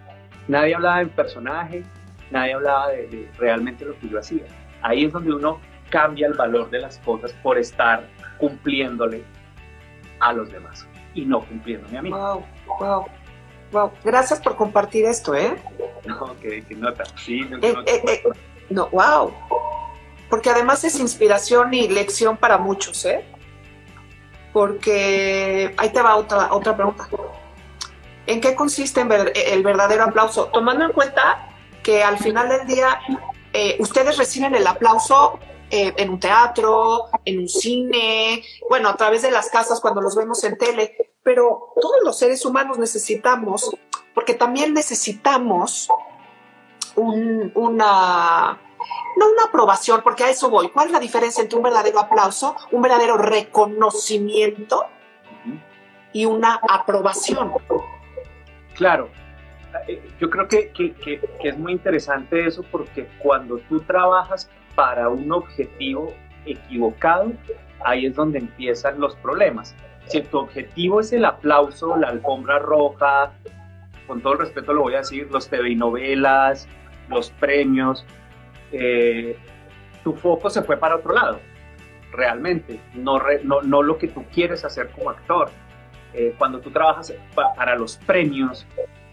nadie 0.48 0.74
hablaba 0.74 0.98
del 0.98 1.10
personaje, 1.10 1.82
nadie 2.30 2.54
hablaba 2.54 2.88
de, 2.88 3.06
de, 3.08 3.30
realmente 3.38 3.84
lo 3.84 3.98
que 3.98 4.08
yo 4.08 4.18
hacía. 4.18 4.44
Ahí 4.82 5.04
es 5.04 5.12
donde 5.12 5.32
uno 5.32 5.60
cambia 5.90 6.28
el 6.28 6.34
valor 6.34 6.70
de 6.70 6.80
las 6.80 6.98
cosas 6.98 7.32
por 7.42 7.58
estar 7.58 8.04
cumpliéndole 8.38 9.22
a 10.20 10.32
los 10.32 10.50
demás 10.50 10.86
y 11.14 11.24
no 11.24 11.40
cumpliéndome 11.40 11.98
a 11.98 12.02
mí. 12.02 12.10
Wow, 12.10 12.44
wow, 12.78 13.06
wow. 13.72 13.90
Gracias 14.04 14.40
por 14.40 14.56
compartir 14.56 15.04
esto, 15.04 15.34
¿eh? 15.34 15.56
No, 16.06 16.34
que, 16.40 16.62
que 16.62 16.74
nota. 16.74 17.04
Sí, 17.16 17.40
no, 17.42 17.58
eh, 17.58 17.72
no, 17.74 17.80
eh, 17.82 18.02
eh, 18.06 18.22
no, 18.70 18.88
wow. 18.88 19.32
Porque 20.28 20.48
además 20.48 20.84
es 20.84 20.98
inspiración 21.00 21.74
y 21.74 21.88
lección 21.88 22.36
para 22.36 22.56
muchos, 22.56 23.04
¿eh? 23.04 23.24
Porque 24.52 25.74
ahí 25.76 25.90
te 25.90 26.02
va 26.02 26.16
otra, 26.16 26.52
otra 26.52 26.76
pregunta. 26.76 27.08
¿En 28.26 28.40
qué 28.40 28.54
consiste 28.54 29.00
el 29.00 29.62
verdadero 29.62 30.04
aplauso? 30.04 30.46
Tomando 30.46 30.84
en 30.84 30.92
cuenta 30.92 31.48
que 31.82 32.02
al 32.02 32.18
final 32.18 32.48
del 32.48 32.66
día 32.66 33.00
eh, 33.52 33.76
ustedes 33.80 34.16
reciben 34.16 34.54
el 34.54 34.66
aplauso 34.66 35.38
eh, 35.70 35.94
en 35.96 36.10
un 36.10 36.20
teatro, 36.20 37.06
en 37.24 37.40
un 37.40 37.48
cine, 37.48 38.42
bueno, 38.68 38.88
a 38.88 38.96
través 38.96 39.22
de 39.22 39.30
las 39.30 39.50
casas 39.50 39.80
cuando 39.80 40.00
los 40.00 40.16
vemos 40.16 40.42
en 40.44 40.58
tele, 40.58 40.96
pero 41.22 41.72
todos 41.80 41.98
los 42.04 42.18
seres 42.18 42.44
humanos 42.44 42.78
necesitamos, 42.78 43.70
porque 44.14 44.34
también 44.34 44.74
necesitamos 44.74 45.88
un, 46.96 47.52
una, 47.54 48.58
no 49.16 49.30
una 49.30 49.44
aprobación, 49.44 50.00
porque 50.02 50.24
a 50.24 50.30
eso 50.30 50.50
voy. 50.50 50.68
¿Cuál 50.70 50.86
es 50.86 50.92
la 50.92 51.00
diferencia 51.00 51.42
entre 51.42 51.56
un 51.56 51.62
verdadero 51.62 52.00
aplauso, 52.00 52.56
un 52.70 52.82
verdadero 52.82 53.16
reconocimiento 53.16 54.86
y 56.12 56.26
una 56.26 56.60
aprobación? 56.68 57.52
Claro, 58.74 59.08
yo 60.18 60.30
creo 60.30 60.48
que, 60.48 60.70
que, 60.70 60.92
que, 60.94 61.20
es 61.42 61.58
muy 61.58 61.72
interesante 61.72 62.46
eso 62.46 62.64
porque 62.70 63.06
cuando 63.18 63.58
tú 63.68 63.80
trabajas 63.80 64.50
para 64.74 65.08
un 65.08 65.30
objetivo 65.32 66.12
equivocado, 66.46 67.32
ahí 67.84 68.06
es 68.06 68.14
donde 68.14 68.38
empiezan 68.38 69.00
los 69.00 69.14
problemas. 69.16 69.74
Si 70.06 70.22
tu 70.22 70.38
objetivo 70.38 71.00
es 71.00 71.12
el 71.12 71.24
aplauso, 71.24 71.96
la 71.96 72.08
alfombra 72.08 72.58
roja, 72.58 73.32
con 74.06 74.20
todo 74.20 74.32
el 74.32 74.38
respeto 74.40 74.72
lo 74.72 74.82
voy 74.82 74.94
a 74.94 74.98
decir, 74.98 75.28
los 75.30 75.48
TV 75.48 75.76
los 76.16 77.30
premios, 77.38 78.04
eh, 78.72 79.36
tu 80.04 80.14
foco 80.14 80.48
se 80.50 80.62
fue 80.62 80.76
para 80.76 80.96
otro 80.96 81.12
lado, 81.12 81.40
realmente, 82.12 82.80
no, 82.94 83.20
no, 83.44 83.62
no 83.62 83.82
lo 83.82 83.98
que 83.98 84.08
tú 84.08 84.24
quieres 84.32 84.64
hacer 84.64 84.90
como 84.90 85.10
actor. 85.10 85.50
Eh, 86.12 86.34
cuando 86.38 86.60
tú 86.60 86.70
trabajas 86.70 87.14
pa 87.34 87.54
para 87.54 87.76
los 87.76 87.96
premios, 87.98 88.66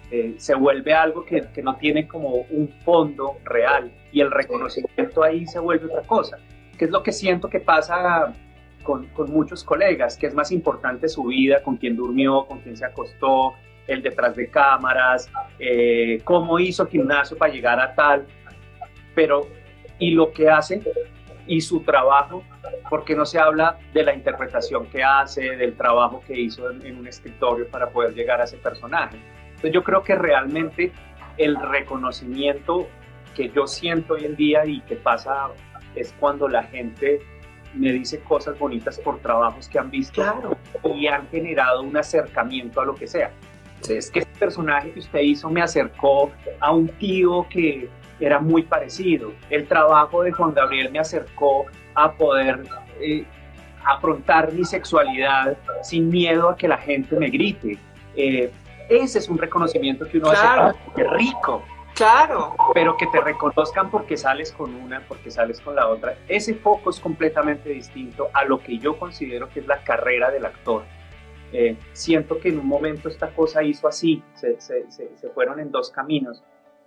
eh, 0.10 0.36
se 0.38 0.56
vuelve 0.56 0.93
algo 0.93 1.26
que, 1.26 1.48
que, 1.54 1.62
no 1.62 1.76
tiene 1.76 2.08
como 2.08 2.30
un 2.50 2.70
fondo 2.84 3.38
real 3.43 3.91
y 4.12 4.22
el 4.22 4.32
reconocimiento 4.32 5.22
ahí 5.22 5.46
se 5.46 5.60
vuelve 5.60 5.86
otra 5.86 6.02
cosa, 6.04 6.38
que 6.78 6.86
es 6.86 6.91
lo 6.91 7.04
que 7.04 7.12
siento 7.12 7.50
que 7.50 7.60
pasa 7.60 8.34
con, 8.84 9.06
con 9.08 9.30
muchos 9.32 9.63
colegas, 9.63 10.17
que 10.17 10.28
es 10.28 10.34
más 10.34 10.52
importante 10.52 11.10
su 11.10 11.26
vida, 11.26 11.62
con 11.62 11.76
quién 11.78 11.96
durmió, 11.96 12.46
con 12.46 12.62
quién 12.62 12.78
se 12.78 12.86
acostó, 12.86 13.54
el 13.86 14.02
detrás 14.02 14.36
de 14.36 14.50
cámaras, 14.50 15.30
cómo 16.24 16.60
hizo 16.60 16.88
gimnasio 16.88 17.38
para 17.38 17.54
llegar 17.54 17.80
a 17.80 17.93
tal, 17.93 18.26
pero 19.18 19.48
y 19.98 20.12
lo 20.12 20.32
que 20.32 20.48
hace 20.48 20.80
y 21.48 21.60
su 21.62 21.80
trabajo, 21.80 22.44
porque 22.88 23.16
no 23.16 23.26
se 23.26 23.40
habla 23.40 23.80
de 23.92 24.04
la 24.04 24.14
interpretación 24.14 24.86
que 24.86 25.04
hace, 25.04 25.56
del 25.56 25.76
trabajo 25.76 26.22
que 26.28 26.40
hizo 26.40 26.70
en, 26.70 26.86
en 26.86 27.00
un 27.00 27.08
escritorio 27.08 27.68
para 27.68 27.90
poder 27.90 28.14
llegar 28.14 28.42
a 28.42 28.44
ese 28.44 28.58
personaje. 28.58 29.18
Entonces 29.48 29.72
yo 29.72 29.84
creo 29.84 30.04
que 30.04 30.14
realmente 30.14 30.92
el 31.38 31.56
reconocimiento 31.56 32.88
que 33.36 33.50
yo 33.50 33.66
siento 33.66 34.14
hoy 34.14 34.26
en 34.26 34.36
día 34.36 34.68
y 34.68 34.82
que 34.82 34.96
pasa 34.98 35.48
es 35.96 36.14
cuando 36.20 36.48
la 36.48 36.62
gente 36.62 37.20
me 37.74 37.92
dice 37.94 38.20
cosas 38.20 38.60
bonitas 38.60 39.00
por 39.00 39.18
trabajos 39.18 39.68
que 39.68 39.80
han 39.80 39.90
visto 39.90 40.22
claro. 40.22 40.56
y 40.94 41.08
han 41.08 41.28
generado 41.30 41.82
un 41.82 41.98
acercamiento 41.98 42.82
a 42.82 42.86
lo 42.86 42.94
que 42.94 43.08
sea. 43.08 43.32
Es 43.90 44.12
que 44.12 44.20
este 44.20 44.40
personaje 44.40 44.92
que 44.92 45.00
usted 45.00 45.22
hizo 45.22 45.50
me 45.50 45.64
acercó 45.64 46.32
a 46.60 46.72
un 46.72 46.88
tío 46.88 47.48
que 47.50 47.90
era 48.20 48.40
muy 48.40 48.64
parecido. 48.64 49.32
El 49.50 49.68
trabajo 49.68 50.24
de 50.24 50.32
Juan 50.32 50.54
Gabriel 50.54 50.92
me 50.92 51.00
acercó 51.00 51.66
a 51.96 52.14
poder 52.14 52.64
eh, 53.00 53.26
afrontar 53.86 54.52
mi 54.54 54.66
sexualidad 54.66 55.58
sin 55.82 56.10
miedo 56.10 56.50
a 56.50 56.58
que 56.58 56.68
la 56.68 56.78
gente 56.78 57.16
me 57.16 57.30
grite. 57.30 57.78
Eh, 58.16 58.52
ese 58.90 59.20
es 59.20 59.30
un 59.30 59.38
reconocimiento 59.38 60.08
que 60.08 60.18
uno 60.18 60.30
claro. 60.30 60.64
hace. 60.64 60.80
¡Qué 60.96 61.04
rico! 61.04 61.64
Claro. 61.94 62.56
Pero 62.74 62.96
que 62.96 63.08
te 63.08 63.20
reconozcan 63.20 63.90
porque 63.90 64.18
sales 64.18 64.52
con 64.52 64.76
una, 64.76 65.02
porque 65.08 65.32
sales 65.32 65.60
con 65.60 65.76
la 65.76 65.88
otra. 65.88 66.16
Ese 66.28 66.54
foco 66.54 66.92
es 66.92 67.00
completamente 67.00 67.70
distinto 67.70 68.30
a 68.34 68.46
lo 68.46 68.60
que 68.60 68.78
yo 68.78 68.98
considero 69.00 69.50
que 69.50 69.62
es 69.62 69.68
la 69.68 69.80
carrera 69.84 70.30
del 70.30 70.46
actor. 70.46 70.84
Eh, 71.52 71.76
siento 71.94 72.40
que 72.40 72.50
en 72.50 72.60
un 72.60 72.68
momento 72.68 73.10
esta 73.10 73.30
cosa 73.30 73.64
hizo 73.64 73.88
así, 73.88 74.22
se, 74.36 74.60
se, 74.60 74.92
se, 74.92 75.18
se 75.18 75.30
fueron 75.30 75.60
en 75.60 75.72
dos 75.72 75.90
caminos. 75.90 76.44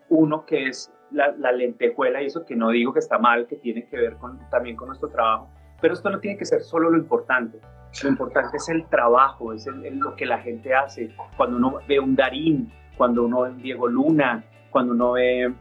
Uno 0.08 0.44
que 0.44 0.68
es 0.68 0.92
la, 1.10 1.32
la, 1.38 1.52
lentejuela 1.52 2.22
y 2.22 2.26
eso 2.26 2.44
que 2.44 2.56
no 2.56 2.70
digo 2.70 2.92
que 2.92 2.98
está 2.98 3.18
mal, 3.18 3.46
que 3.46 3.56
tiene 3.56 3.86
que 3.86 3.96
ver 3.96 4.16
con, 4.16 4.38
también 4.50 4.76
con 4.76 4.88
nuestro 4.88 5.08
trabajo, 5.08 5.50
pero 5.80 5.94
esto 5.94 6.10
no 6.10 6.20
tiene 6.20 6.36
que 6.36 6.44
ser 6.44 6.62
solo 6.62 6.90
lo 6.90 6.96
importante. 6.96 7.58
Lo 8.02 8.08
importante 8.08 8.56
es 8.56 8.68
el 8.68 8.86
trabajo, 8.86 9.52
es 9.52 9.66
el, 9.66 9.84
el, 9.84 9.98
lo 9.98 10.14
que 10.14 10.24
la 10.24 10.38
gente 10.38 10.74
hace. 10.74 11.10
Cuando 11.36 11.56
uno 11.56 11.80
ve 11.88 11.98
un 11.98 12.14
Darín, 12.14 12.72
cuando 12.96 13.24
uno 13.24 13.42
ve 13.42 13.50
un 13.50 13.62
Diego 13.62 13.88
Luna, 13.88 14.44
cuando 14.70 14.92
uno 14.92 15.12
ve 15.12 15.52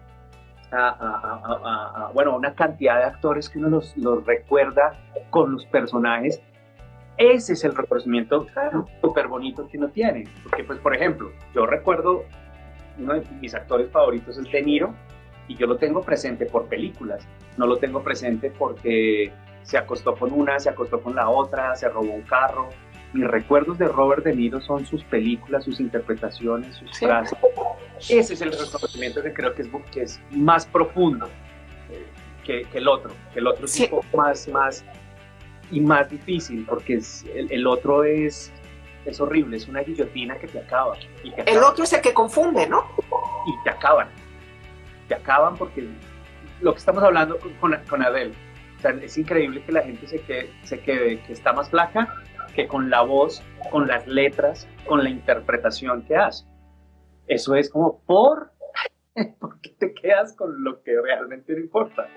a, 0.71 0.77
a, 0.77 2.05
a, 2.05 2.11
bueno, 2.11 2.35
una 2.35 2.53
cantidad 2.53 2.97
de 2.97 3.05
actores 3.05 3.49
que 3.49 3.57
uno 3.57 3.69
los, 3.69 3.97
los, 3.97 4.23
recuerda 4.25 4.93
con 5.31 5.51
los 5.53 5.65
personajes, 5.65 6.41
ese 7.17 7.53
es 7.53 7.63
el 7.63 7.75
reconocimiento 7.75 8.45
súper 9.01 9.27
bonito 9.27 9.67
que 9.67 9.77
uno 9.77 9.89
tiene. 9.89 10.25
Porque, 10.43 10.63
pues, 10.63 10.79
por 10.79 10.95
ejemplo, 10.95 11.31
yo 11.53 11.65
recuerdo, 11.65 12.23
uno 12.97 13.13
de 13.15 13.23
mis 13.41 13.53
actores 13.55 13.89
favoritos 13.91 14.37
es 14.37 14.51
De 14.51 14.61
Niro, 14.61 14.93
y 15.49 15.55
yo 15.55 15.67
lo 15.67 15.77
tengo 15.77 16.01
presente 16.03 16.45
por 16.45 16.67
películas, 16.67 17.27
no 17.57 17.65
lo 17.65 17.77
tengo 17.77 18.01
presente 18.03 18.51
porque 18.51 19.33
se 19.63 19.77
acostó 19.77 20.15
con 20.15 20.31
una, 20.31 20.59
se 20.59 20.69
acostó 20.69 21.01
con 21.01 21.15
la 21.15 21.27
otra, 21.27 21.75
se 21.75 21.89
robó 21.89 22.13
un 22.13 22.21
carro. 22.21 22.69
Mis 23.13 23.27
recuerdos 23.27 23.79
de 23.79 23.87
Robert 23.87 24.23
De 24.23 24.35
Niro 24.35 24.61
son 24.61 24.85
sus 24.85 25.03
películas, 25.05 25.65
sus 25.65 25.79
interpretaciones, 25.79 26.75
sus 26.75 26.95
sí. 26.95 27.05
frases. 27.05 27.37
Ese 27.97 28.35
es 28.35 28.41
el 28.41 28.51
reconocimiento 28.51 29.23
que 29.23 29.33
creo 29.33 29.53
que 29.55 29.63
es, 29.63 29.69
que 29.91 30.01
es 30.03 30.21
más 30.29 30.67
profundo 30.67 31.27
eh, 31.91 32.05
que, 32.45 32.61
que, 32.71 32.77
el 32.77 32.87
otro. 32.87 33.11
Que 33.33 33.39
el 33.39 33.47
otro 33.47 33.65
es 33.65 33.71
sí. 33.71 33.83
un 33.85 33.89
poco 33.89 34.17
más, 34.17 34.47
más 34.49 34.85
y 35.71 35.81
más 35.81 36.09
difícil 36.11 36.63
porque 36.69 36.95
es, 36.95 37.25
el, 37.33 37.51
el, 37.51 37.65
otro 37.65 38.03
es, 38.03 38.51
es 39.05 39.19
horrible, 39.19 39.57
es 39.57 39.67
una 39.67 39.81
guillotina 39.81 40.37
que 40.37 40.47
te 40.47 40.59
acaba, 40.59 40.95
y 41.23 41.31
te 41.31 41.41
acaba. 41.41 41.57
El 41.57 41.63
otro 41.63 41.83
es 41.83 41.93
el 41.93 42.01
que 42.01 42.13
confunde, 42.13 42.67
¿no? 42.67 42.85
Y 43.47 43.63
te 43.63 43.71
acaban. 43.71 44.09
Te 45.09 45.15
acaban 45.15 45.57
porque 45.57 45.85
lo 46.61 46.71
que 46.71 46.79
estamos 46.79 47.03
hablando 47.03 47.37
con, 47.37 47.53
con, 47.55 47.75
con 47.89 48.01
Adele, 48.01 48.31
o 48.77 48.81
sea, 48.81 48.91
es 48.91 49.17
increíble 49.17 49.61
que 49.63 49.73
la 49.73 49.81
gente 49.81 50.07
se 50.07 50.21
quede, 50.21 50.49
se 50.63 50.79
quede, 50.79 51.19
que 51.23 51.33
está 51.33 51.51
más 51.51 51.69
flaca 51.69 52.15
que 52.55 52.67
con 52.67 52.89
la 52.89 53.01
voz, 53.01 53.43
con 53.71 53.87
las 53.87 54.07
letras, 54.07 54.67
con 54.85 55.03
la 55.03 55.09
interpretación 55.09 56.03
que 56.03 56.15
hace. 56.15 56.45
Eso 57.27 57.55
es 57.55 57.69
como 57.69 58.01
por, 58.05 58.51
porque 59.39 59.69
te 59.79 59.93
quedas 59.93 60.35
con 60.35 60.63
lo 60.63 60.81
que 60.81 60.99
realmente 61.01 61.53
no 61.53 61.59
importa. 61.59 62.07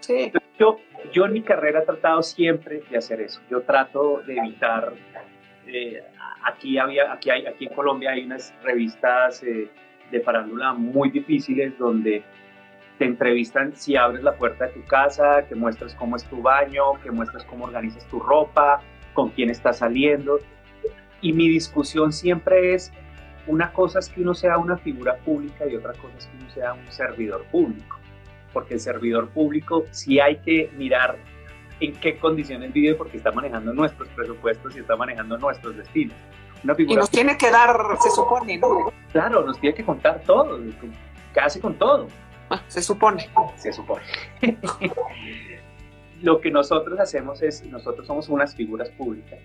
Sí. 0.00 0.32
Yo, 0.58 0.78
yo 1.12 1.24
en 1.24 1.32
mi 1.32 1.42
carrera 1.42 1.80
he 1.80 1.86
tratado 1.86 2.22
siempre 2.22 2.82
de 2.90 2.98
hacer 2.98 3.20
eso. 3.20 3.40
Yo 3.50 3.62
trato 3.62 4.20
de 4.26 4.36
evitar. 4.36 4.92
Eh, 5.66 6.04
aquí, 6.44 6.78
había, 6.78 7.12
aquí, 7.12 7.30
hay, 7.30 7.46
aquí 7.46 7.66
en 7.66 7.74
Colombia 7.74 8.10
hay 8.10 8.24
unas 8.24 8.54
revistas 8.62 9.42
eh, 9.42 9.70
de 10.10 10.20
farándula 10.20 10.72
muy 10.72 11.10
difíciles 11.10 11.76
donde 11.78 12.22
te 12.98 13.04
entrevistan 13.04 13.74
si 13.74 13.96
abres 13.96 14.22
la 14.22 14.36
puerta 14.36 14.66
de 14.66 14.72
tu 14.72 14.84
casa, 14.84 15.44
que 15.48 15.54
muestras 15.54 15.94
cómo 15.94 16.16
es 16.16 16.24
tu 16.24 16.40
baño, 16.42 17.00
que 17.02 17.10
muestras 17.10 17.44
cómo 17.44 17.64
organizas 17.64 18.06
tu 18.08 18.20
ropa, 18.20 18.80
con 19.14 19.30
quién 19.30 19.50
estás 19.50 19.78
saliendo. 19.78 20.38
Y 21.20 21.32
mi 21.32 21.48
discusión 21.48 22.12
siempre 22.12 22.74
es, 22.74 22.92
una 23.46 23.72
cosa 23.72 23.98
es 23.98 24.08
que 24.08 24.20
uno 24.22 24.34
sea 24.34 24.58
una 24.58 24.76
figura 24.76 25.16
pública 25.16 25.66
y 25.66 25.76
otra 25.76 25.92
cosa 25.94 26.16
es 26.18 26.26
que 26.26 26.36
uno 26.36 26.50
sea 26.50 26.74
un 26.74 26.86
servidor 26.90 27.44
público. 27.46 27.98
Porque 28.52 28.74
el 28.74 28.80
servidor 28.80 29.28
público 29.30 29.84
sí 29.90 30.20
hay 30.20 30.36
que 30.36 30.70
mirar 30.76 31.16
en 31.80 31.92
qué 31.94 32.16
condiciones 32.18 32.72
vive 32.72 32.94
porque 32.94 33.16
está 33.16 33.32
manejando 33.32 33.72
nuestros 33.72 34.08
presupuestos 34.10 34.76
y 34.76 34.80
está 34.80 34.96
manejando 34.96 35.36
nuestros 35.38 35.76
destinos. 35.76 36.16
Una 36.64 36.74
figura 36.74 36.94
y 36.94 36.96
nos 36.96 37.10
tiene 37.10 37.36
que 37.36 37.50
dar, 37.50 37.76
se 38.00 38.10
supone, 38.10 38.58
¿no? 38.58 38.92
Claro, 39.12 39.44
nos 39.44 39.60
tiene 39.60 39.76
que 39.76 39.84
contar 39.84 40.22
todo, 40.22 40.58
casi 41.32 41.60
con 41.60 41.74
todo. 41.74 42.08
Ah, 42.50 42.62
se 42.68 42.82
supone. 42.82 43.28
Se 43.56 43.72
supone. 43.72 44.02
Lo 46.22 46.40
que 46.40 46.50
nosotros 46.50 46.98
hacemos 46.98 47.42
es, 47.42 47.64
nosotros 47.66 48.06
somos 48.06 48.28
unas 48.28 48.54
figuras 48.54 48.90
públicas. 48.90 49.38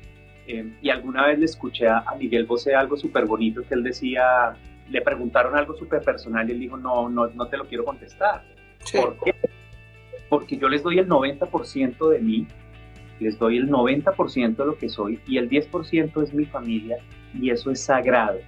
Eh, 0.47 0.73
y 0.82 0.89
alguna 0.89 1.27
vez 1.27 1.38
le 1.38 1.45
escuché 1.45 1.88
a, 1.88 2.03
Miguel 2.17 2.45
Bosé 2.45 2.73
algo 2.73 2.97
súper 2.97 3.25
bonito 3.25 3.62
que 3.67 3.75
él 3.75 3.84
decía, 3.84 4.55
le 4.89 5.01
preguntaron 5.01 5.55
algo 5.55 5.75
súper 5.75 6.01
personal 6.01 6.49
y 6.49 6.53
él 6.53 6.60
dijo, 6.60 6.77
no, 6.77 7.10
no, 7.10 7.27
no 7.27 7.47
te 7.47 7.58
lo 7.58 7.67
quiero 7.67 7.86
contestar. 7.86 8.43
¿Por 8.93 9.17
qué? 9.23 9.36
Porque 10.29 10.58
yo 10.58 10.69
les 10.69 10.82
doy 10.82 10.99
el 10.99 11.08
90% 11.08 12.10
de 12.10 12.19
mí, 12.19 12.47
les 13.19 13.38
doy 13.38 13.58
el 13.58 13.69
90% 13.69 14.55
de 14.55 14.65
lo 14.65 14.77
que 14.77 14.89
soy 14.89 15.19
y 15.27 15.38
el 15.38 15.49
10% 15.49 16.23
es 16.23 16.34
mi 16.34 16.45
familia 16.45 16.97
y 17.34 17.49
eso 17.49 17.71
es 17.71 17.82
sagrado 17.82 18.39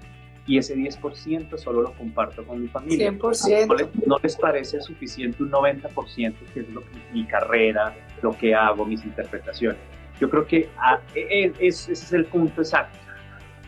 y 0.47 0.57
ese 0.57 0.75
10% 0.75 1.57
solo 1.57 1.81
lo 1.81 1.93
comparto 1.93 2.45
con 2.45 2.61
mi 2.61 2.67
familia. 2.67 3.11
100%. 3.11 3.67
No 3.67 3.75
les, 3.75 4.07
no 4.07 4.17
les 4.21 4.35
parece 4.35 4.81
suficiente 4.81 5.43
un 5.43 5.51
90% 5.51 6.33
que 6.53 6.59
es 6.61 6.69
lo 6.69 6.81
que, 6.81 6.89
mi 7.13 7.25
carrera, 7.25 7.95
lo 8.21 8.31
que 8.37 8.55
hago, 8.55 8.85
mis 8.85 9.03
interpretaciones. 9.05 9.79
Yo 10.19 10.29
creo 10.29 10.45
que 10.45 10.69
ah, 10.77 10.99
e, 11.15 11.45
e, 11.45 11.53
ese 11.59 11.93
es 11.93 12.13
el 12.13 12.25
punto 12.25 12.61
exacto. 12.61 12.97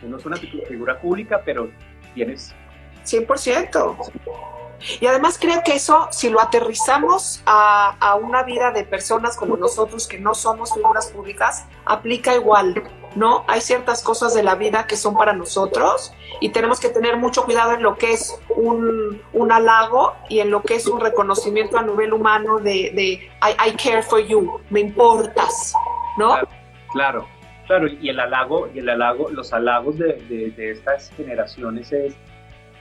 No 0.06 0.18
es 0.18 0.26
una 0.26 0.36
figura 0.36 1.00
pública, 1.00 1.40
pero 1.44 1.70
tienes... 2.14 2.54
100%. 3.04 4.12
Y 5.00 5.06
además 5.06 5.38
creo 5.40 5.62
que 5.64 5.74
eso, 5.74 6.08
si 6.10 6.30
lo 6.30 6.40
aterrizamos 6.40 7.42
a, 7.46 7.96
a, 8.00 8.14
una 8.16 8.42
vida 8.42 8.70
de 8.70 8.84
personas 8.84 9.36
como 9.36 9.56
nosotros 9.56 10.06
que 10.06 10.18
no 10.18 10.34
somos 10.34 10.74
figuras 10.74 11.10
públicas, 11.10 11.66
aplica 11.84 12.34
igual, 12.34 12.82
¿no? 13.14 13.44
Hay 13.48 13.60
ciertas 13.60 14.02
cosas 14.02 14.34
de 14.34 14.42
la 14.42 14.54
vida 14.54 14.86
que 14.86 14.96
son 14.96 15.16
para 15.16 15.32
nosotros 15.32 16.12
y 16.40 16.50
tenemos 16.50 16.80
que 16.80 16.88
tener 16.88 17.16
mucho 17.16 17.44
cuidado 17.44 17.72
en 17.72 17.82
lo 17.82 17.96
que 17.96 18.12
es 18.12 18.38
un, 18.50 19.22
un 19.32 19.52
halago 19.52 20.14
y 20.28 20.40
en 20.40 20.50
lo 20.50 20.62
que 20.62 20.74
es 20.74 20.86
un 20.86 21.00
reconocimiento 21.00 21.78
a 21.78 21.82
nivel 21.82 22.12
humano 22.12 22.58
de, 22.58 22.92
de 22.94 23.12
I, 23.12 23.68
I, 23.68 23.72
care 23.72 24.02
for 24.02 24.20
you, 24.20 24.60
me 24.70 24.80
importas, 24.80 25.74
¿no? 26.18 26.32
Claro, 26.32 26.48
claro, 26.92 27.28
claro, 27.66 27.86
y 27.88 28.08
el 28.08 28.20
halago, 28.20 28.68
y 28.74 28.80
el 28.80 28.88
halago, 28.88 29.30
los 29.30 29.52
halagos 29.52 29.98
de, 29.98 30.14
de, 30.28 30.50
de 30.50 30.70
estas 30.72 31.10
generaciones 31.16 31.92
es 31.92 32.14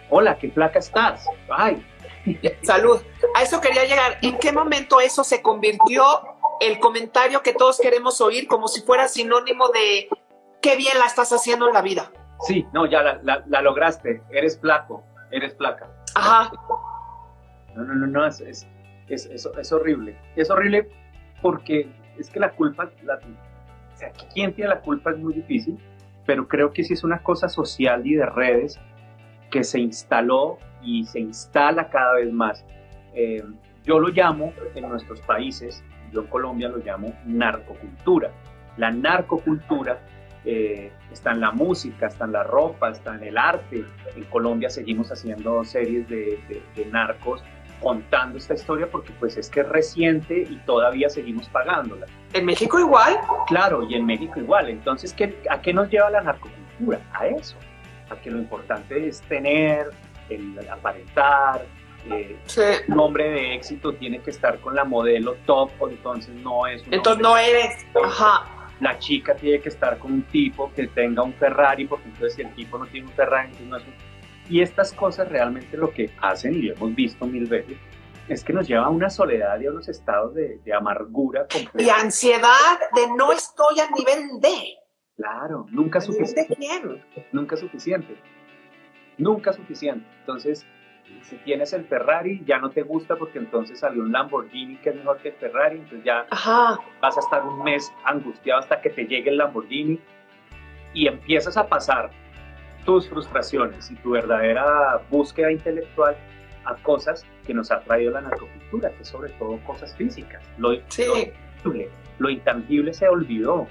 hola, 0.09 0.37
qué 0.37 0.49
placa 0.49 0.79
estás, 0.79 1.27
ay. 1.49 1.85
Salud. 2.61 3.01
A 3.35 3.43
eso 3.43 3.59
quería 3.59 3.85
llegar. 3.85 4.17
¿En 4.21 4.37
qué 4.37 4.51
momento 4.51 4.99
eso 4.99 5.23
se 5.23 5.41
convirtió 5.41 6.03
el 6.61 6.79
comentario 6.79 7.41
que 7.41 7.53
todos 7.53 7.79
queremos 7.79 8.21
oír 8.21 8.47
como 8.47 8.67
si 8.67 8.81
fuera 8.81 9.07
sinónimo 9.07 9.69
de 9.69 10.07
qué 10.61 10.75
bien 10.77 10.97
la 10.99 11.05
estás 11.05 11.31
haciendo 11.31 11.67
en 11.67 11.73
la 11.73 11.81
vida? 11.81 12.11
Sí, 12.47 12.65
no, 12.73 12.85
ya 12.85 13.01
la, 13.01 13.43
la, 13.45 13.61
lograste. 13.61 14.21
Eres 14.29 14.59
flaco, 14.59 15.03
eres 15.31 15.53
placa. 15.55 15.89
Ajá. 16.15 16.51
No, 17.75 17.83
no, 17.83 17.95
no, 17.95 18.07
no, 18.07 18.25
es, 18.25 18.41
es, 18.41 18.67
es, 19.07 19.27
es 19.27 19.71
horrible. 19.71 20.17
Es 20.35 20.49
horrible 20.49 20.89
porque 21.41 21.89
es 22.17 22.29
que 22.29 22.39
la 22.39 22.51
culpa, 22.51 22.91
la, 23.03 23.15
o 23.15 23.97
sea, 23.97 24.11
quién 24.33 24.53
tiene 24.53 24.69
la 24.69 24.81
culpa 24.81 25.11
es 25.11 25.17
muy 25.17 25.33
difícil, 25.33 25.79
pero 26.25 26.47
creo 26.47 26.71
que 26.71 26.83
sí 26.83 26.93
es 26.93 27.03
una 27.03 27.21
cosa 27.23 27.49
social 27.49 28.05
y 28.05 28.15
de 28.15 28.25
redes 28.25 28.79
que 29.53 29.63
se 29.63 29.79
instaló 29.79 30.57
y 30.81 31.05
se 31.05 31.19
instala 31.19 31.87
cada 31.89 32.15
vez 32.15 32.33
más. 32.33 32.65
Eh, 33.13 33.43
yo 33.85 33.99
lo 33.99 34.07
llamo 34.07 34.51
en 34.73 34.89
nuestros 34.89 35.21
países, 35.21 35.83
yo 36.11 36.21
en 36.21 36.27
Colombia 36.27 36.69
lo 36.69 36.77
llamo 36.77 37.13
narcocultura. 37.27 38.31
La 38.77 38.89
narcocultura 38.89 39.99
eh, 40.43 40.91
está 41.11 41.33
en 41.33 41.41
la 41.41 41.51
música, 41.51 42.07
está 42.07 42.25
en 42.25 42.31
la 42.31 42.41
ropa, 42.41 42.89
está 42.89 43.13
en 43.13 43.25
el 43.25 43.37
arte. 43.37 43.85
En 44.15 44.23
Colombia 44.23 44.71
seguimos 44.71 45.11
haciendo 45.11 45.63
series 45.63 46.09
de, 46.09 46.39
de, 46.75 46.85
narcos 46.87 47.43
contando 47.79 48.39
esta 48.39 48.55
historia 48.55 48.89
porque 48.89 49.13
pues 49.19 49.37
es 49.37 49.51
que 49.51 49.59
es 49.59 49.69
reciente 49.69 50.47
y 50.49 50.55
todavía 50.65 51.09
seguimos 51.09 51.47
pagándola. 51.49 52.07
¿En 52.33 52.45
México 52.45 52.79
igual? 52.79 53.19
Claro, 53.45 53.87
y 53.87 53.93
en 53.93 54.03
México 54.07 54.39
igual. 54.39 54.69
Entonces, 54.69 55.13
¿qué, 55.13 55.37
¿a 55.47 55.61
qué 55.61 55.73
nos 55.73 55.91
lleva 55.91 56.09
la 56.09 56.21
narcocultura? 56.21 56.99
A 57.13 57.27
eso 57.27 57.55
que 58.21 58.31
lo 58.31 58.37
importante 58.37 59.07
es 59.07 59.21
tener, 59.21 59.87
el 60.29 60.57
aparentar, 60.69 61.65
eh, 62.09 62.37
un 62.87 62.99
hombre 62.99 63.29
de 63.31 63.55
éxito 63.55 63.93
tiene 63.93 64.19
que 64.19 64.31
estar 64.31 64.59
con 64.59 64.75
la 64.75 64.83
modelo 64.83 65.35
top, 65.45 65.71
entonces 65.89 66.33
no 66.35 66.67
es... 66.67 66.83
entonces 66.91 67.21
no 67.21 67.37
eres, 67.37 67.85
ajá. 68.03 68.49
La 68.79 68.99
chica 68.99 69.35
tiene 69.35 69.61
que 69.61 69.69
estar 69.69 69.97
con 69.99 70.11
un 70.11 70.23
tipo 70.23 70.71
que 70.75 70.87
tenga 70.87 71.23
un 71.23 71.33
Ferrari, 71.33 71.85
porque 71.85 72.05
entonces 72.05 72.33
si 72.33 72.41
el 72.41 72.53
tipo 72.55 72.77
no 72.77 72.85
tiene 72.87 73.07
un 73.07 73.13
Ferrari, 73.13 73.49
entonces 73.51 73.69
no 73.69 73.77
es 73.77 73.83
un... 73.85 73.93
Y 74.49 74.61
estas 74.61 74.91
cosas 74.91 75.29
realmente 75.29 75.77
lo 75.77 75.91
que 75.91 76.11
hacen, 76.21 76.55
y 76.55 76.63
lo 76.63 76.73
hemos 76.73 76.93
visto 76.93 77.25
mil 77.25 77.45
veces, 77.45 77.77
es 78.27 78.43
que 78.43 78.51
nos 78.51 78.67
lleva 78.67 78.85
a 78.85 78.89
una 78.89 79.09
soledad 79.09 79.59
y 79.61 79.67
a 79.67 79.71
unos 79.71 79.87
estados 79.87 80.33
de, 80.33 80.59
de 80.65 80.73
amargura. 80.73 81.47
Completa. 81.51 81.81
Y 81.81 81.89
ansiedad 81.89 82.79
de 82.93 83.07
no 83.15 83.31
estoy 83.31 83.79
al 83.79 83.91
nivel 83.91 84.41
de. 84.41 84.82
Claro, 85.17 85.67
nunca 85.69 86.01
suficiente. 86.01 86.57
Nunca 87.31 87.55
suficiente. 87.55 88.15
Nunca 89.17 89.53
suficiente. 89.53 90.05
Entonces, 90.21 90.65
si 91.21 91.37
tienes 91.37 91.73
el 91.73 91.85
Ferrari, 91.85 92.43
ya 92.45 92.57
no 92.57 92.71
te 92.71 92.81
gusta 92.81 93.15
porque 93.15 93.37
entonces 93.37 93.79
salió 93.79 94.01
un 94.01 94.11
Lamborghini 94.11 94.77
que 94.77 94.89
es 94.89 94.95
mejor 94.95 95.19
que 95.19 95.29
el 95.29 95.35
Ferrari, 95.35 95.77
entonces 95.77 96.03
ya 96.03 96.25
vas 97.01 97.17
a 97.17 97.19
estar 97.19 97.45
un 97.45 97.63
mes 97.63 97.93
angustiado 98.05 98.59
hasta 98.59 98.81
que 98.81 98.89
te 98.89 99.05
llegue 99.05 99.29
el 99.29 99.37
Lamborghini 99.37 99.99
y 100.93 101.07
empiezas 101.07 101.57
a 101.57 101.67
pasar 101.67 102.09
tus 102.85 103.07
frustraciones 103.07 103.91
y 103.91 103.95
tu 103.95 104.11
verdadera 104.11 105.01
búsqueda 105.09 105.51
intelectual 105.51 106.15
a 106.65 106.75
cosas 106.75 107.25
que 107.45 107.53
nos 107.53 107.71
ha 107.71 107.81
traído 107.81 108.11
la 108.11 108.21
narcocultura, 108.21 108.89
que 108.91 109.03
es 109.03 109.07
sobre 109.09 109.29
todo 109.33 109.57
cosas 109.65 109.95
físicas. 109.95 110.43
Lo, 110.57 110.71
lo 112.19 112.29
intangible 112.29 112.93
se 112.93 113.07
olvidó 113.07 113.67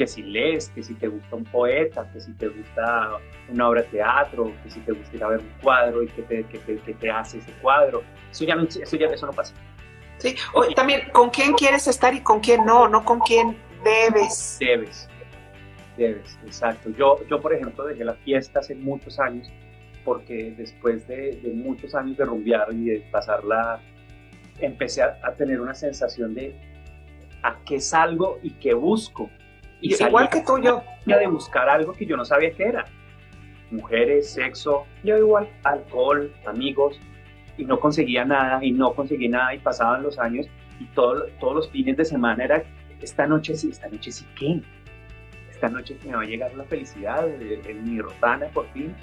que 0.00 0.06
si 0.06 0.22
lees, 0.22 0.70
que 0.70 0.82
si 0.82 0.94
te 0.94 1.08
gusta 1.08 1.36
un 1.36 1.44
poeta, 1.44 2.10
que 2.10 2.22
si 2.22 2.32
te 2.32 2.48
gusta 2.48 3.18
una 3.50 3.68
obra 3.68 3.82
de 3.82 3.88
teatro, 3.88 4.50
que 4.64 4.70
si 4.70 4.80
te 4.80 4.92
gusta 4.92 5.14
ir 5.14 5.22
a 5.22 5.28
ver 5.28 5.40
un 5.40 5.52
cuadro 5.62 6.02
y 6.02 6.06
que 6.06 6.22
te, 6.22 6.42
que 6.44 6.58
te, 6.60 6.78
que 6.78 6.94
te 6.94 7.10
hace 7.10 7.36
ese 7.36 7.52
cuadro. 7.60 8.02
Eso 8.30 8.46
ya 8.46 8.54
no, 8.54 8.62
eso 8.62 8.96
ya 8.96 9.08
eso 9.08 9.26
no 9.26 9.32
pasa. 9.34 9.52
Sí, 10.16 10.34
o, 10.54 10.64
también 10.68 11.02
con 11.12 11.28
quién 11.28 11.52
quieres 11.52 11.86
estar 11.86 12.14
y 12.14 12.22
con 12.22 12.40
quién 12.40 12.64
no, 12.64 12.88
no 12.88 13.04
con 13.04 13.20
quién 13.20 13.58
debes. 13.84 14.56
Debes, 14.58 15.06
debes, 15.98 16.38
exacto. 16.46 16.88
Yo, 16.96 17.18
yo 17.28 17.38
por 17.38 17.52
ejemplo, 17.52 17.84
dejé 17.84 18.02
la 18.02 18.14
fiesta 18.14 18.60
hace 18.60 18.74
muchos 18.74 19.20
años 19.20 19.52
porque 20.02 20.54
después 20.56 21.06
de, 21.08 21.38
de 21.42 21.50
muchos 21.52 21.94
años 21.94 22.16
de 22.16 22.24
rumbear 22.24 22.68
y 22.72 22.86
de 22.86 23.00
pasarla, 23.12 23.82
empecé 24.60 25.02
a, 25.02 25.18
a 25.22 25.34
tener 25.34 25.60
una 25.60 25.74
sensación 25.74 26.32
de 26.32 26.54
a 27.42 27.58
qué 27.66 27.80
salgo 27.80 28.38
y 28.42 28.52
qué 28.52 28.72
busco 28.72 29.28
y 29.80 30.02
igual 30.02 30.28
que 30.28 30.42
tú, 30.42 30.58
yo. 30.58 30.82
De 31.06 31.26
buscar 31.26 31.68
algo 31.68 31.92
que 31.92 32.06
yo 32.06 32.16
no 32.16 32.24
sabía 32.24 32.52
que 32.52 32.64
era. 32.64 32.84
Mujeres, 33.70 34.30
sexo. 34.30 34.86
Yo 35.02 35.16
igual. 35.16 35.48
Alcohol, 35.64 36.32
amigos. 36.46 37.00
Y 37.56 37.64
no 37.64 37.78
conseguía 37.78 38.24
nada, 38.24 38.64
y 38.64 38.72
no 38.72 38.94
conseguí 38.94 39.28
nada, 39.28 39.54
y 39.54 39.58
pasaban 39.58 40.02
los 40.02 40.18
años, 40.18 40.48
y 40.78 40.86
todo, 40.94 41.26
todos 41.40 41.54
los 41.56 41.70
fines 41.70 41.94
de 41.96 42.06
semana 42.06 42.44
era, 42.44 42.64
esta 43.02 43.26
noche 43.26 43.54
sí, 43.54 43.68
esta 43.70 43.88
noche 43.88 44.10
sí, 44.10 44.24
¿qué? 44.38 44.62
Esta 45.50 45.68
noche 45.68 45.96
me 46.06 46.16
va 46.16 46.22
a 46.22 46.24
llegar 46.24 46.54
la 46.54 46.64
felicidad, 46.64 47.28
en 47.28 47.84
mi 47.84 48.00
rotana 48.00 48.46
por 48.46 48.66
fin. 48.68 48.94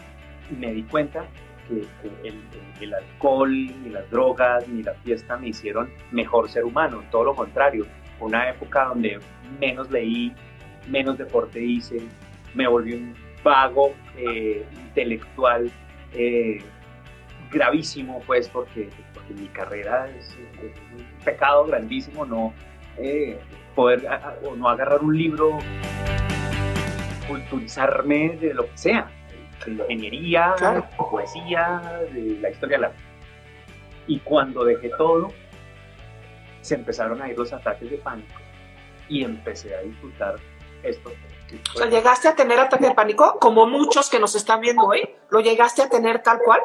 Y 0.49 0.55
me 0.55 0.73
di 0.73 0.81
cuenta 0.83 1.25
que, 1.67 1.83
el, 2.27 2.41
el, 2.81 2.93
alcohol, 2.95 3.51
ni 3.51 3.89
las 3.89 4.09
drogas, 4.09 4.67
ni 4.67 4.81
la 4.81 4.93
fiesta 4.95 5.37
me 5.37 5.49
hicieron 5.49 5.89
mejor 6.11 6.49
ser 6.49 6.63
humano, 6.63 7.03
todo 7.11 7.25
lo 7.25 7.35
contrario. 7.35 7.85
Una 8.19 8.49
época 8.49 8.85
donde 8.85 9.19
menos 9.59 9.91
leí, 9.91 10.33
menos 10.87 11.17
deporte 11.17 11.61
hice, 11.61 12.01
me 12.53 12.67
volví 12.67 12.93
un 12.93 13.15
vago 13.43 13.93
eh, 14.17 14.65
intelectual 14.75 15.71
eh, 16.13 16.59
gravísimo, 17.51 18.21
pues, 18.25 18.49
porque, 18.49 18.89
porque, 19.13 19.33
mi 19.33 19.47
carrera 19.47 20.09
es, 20.17 20.37
un 20.95 21.23
pecado 21.23 21.65
grandísimo 21.65 22.25
no 22.25 22.53
eh, 22.97 23.39
poder 23.75 24.07
o 24.43 24.55
no 24.55 24.69
agarrar 24.69 25.01
un 25.01 25.17
libro, 25.17 25.59
culturizarme 27.27 28.37
de 28.37 28.53
lo 28.53 28.63
que 28.63 28.77
sea, 28.77 29.11
de 29.65 29.73
ingeniería, 29.93 30.55
poesía, 30.97 32.01
de 32.11 32.39
la 32.41 32.49
historia 32.49 32.77
de 32.77 32.81
la 32.81 32.91
Y 34.07 34.19
cuando 34.19 34.63
dejé 34.63 34.89
todo, 34.97 35.31
se 36.61 36.75
empezaron 36.75 37.21
a 37.21 37.29
ir 37.29 37.37
los 37.37 37.53
ataques 37.53 37.89
de 37.89 37.97
pánico 37.97 38.41
y 39.09 39.23
empecé 39.23 39.75
a 39.75 39.81
disfrutar 39.81 40.35
esto. 40.89 41.11
O 41.75 41.77
sea, 41.77 41.87
¿llegaste 41.87 42.27
a 42.27 42.35
tener 42.35 42.59
ataque 42.59 42.87
de 42.87 42.93
pánico? 42.93 43.37
Como 43.39 43.65
muchos 43.67 44.09
que 44.09 44.19
nos 44.19 44.35
están 44.35 44.61
viendo 44.61 44.83
hoy, 44.83 45.09
¿lo 45.29 45.39
llegaste 45.39 45.81
a 45.81 45.89
tener 45.89 46.21
tal 46.21 46.39
cual? 46.39 46.61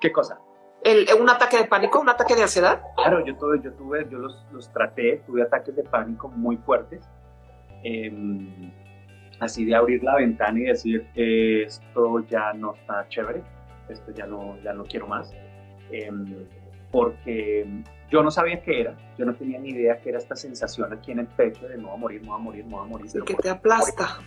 ¿Qué 0.00 0.10
cosa? 0.10 0.40
El, 0.82 1.06
¿Un 1.20 1.28
ataque 1.30 1.58
de 1.58 1.64
pánico? 1.64 2.00
¿Un 2.00 2.08
ataque 2.08 2.34
de 2.34 2.42
ansiedad? 2.42 2.80
Claro, 2.96 3.24
yo, 3.24 3.36
tuve, 3.36 3.60
yo, 3.62 3.72
tuve, 3.72 4.06
yo 4.10 4.18
los, 4.18 4.44
los 4.52 4.72
traté, 4.72 5.22
tuve 5.26 5.42
ataques 5.42 5.74
de 5.74 5.82
pánico 5.84 6.28
muy 6.28 6.56
fuertes. 6.58 7.08
Em, 7.82 8.72
así 9.40 9.64
de 9.64 9.74
abrir 9.74 10.02
la 10.02 10.16
ventana 10.16 10.58
y 10.58 10.64
decir, 10.64 11.06
esto 11.14 12.20
ya 12.28 12.52
no 12.52 12.74
está 12.74 13.06
chévere, 13.08 13.42
esto 13.88 14.12
ya 14.12 14.26
no, 14.26 14.58
ya 14.62 14.72
no 14.72 14.84
quiero 14.84 15.06
más. 15.06 15.32
Em, 15.90 16.46
porque 16.90 17.66
yo 18.10 18.22
no 18.22 18.30
sabía 18.30 18.62
qué 18.62 18.80
era, 18.82 18.96
yo 19.18 19.24
no 19.24 19.34
tenía 19.34 19.58
ni 19.58 19.70
idea 19.70 20.00
qué 20.00 20.10
era 20.10 20.18
esta 20.18 20.36
sensación 20.36 20.92
aquí 20.92 21.12
en 21.12 21.20
el 21.20 21.26
pecho 21.26 21.66
de 21.68 21.76
no 21.76 21.88
va 21.88 21.94
a 21.94 21.98
morir, 21.98 22.22
no 22.22 22.30
va 22.30 22.36
a 22.36 22.40
morir, 22.40 22.64
no 22.66 22.76
va 22.78 22.82
a 22.84 22.86
morir. 22.86 23.10
Sí, 23.10 23.20
que 23.22 23.34
te 23.34 23.50
aplasta. 23.50 24.18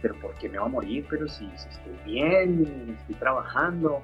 Pero 0.00 0.14
¿por 0.20 0.34
qué 0.34 0.48
me 0.48 0.58
va 0.58 0.66
a 0.66 0.68
morir? 0.68 1.04
Pero 1.10 1.26
si, 1.26 1.50
si 1.56 1.68
estoy 1.68 1.96
bien, 2.04 2.96
estoy 3.00 3.16
trabajando. 3.16 3.96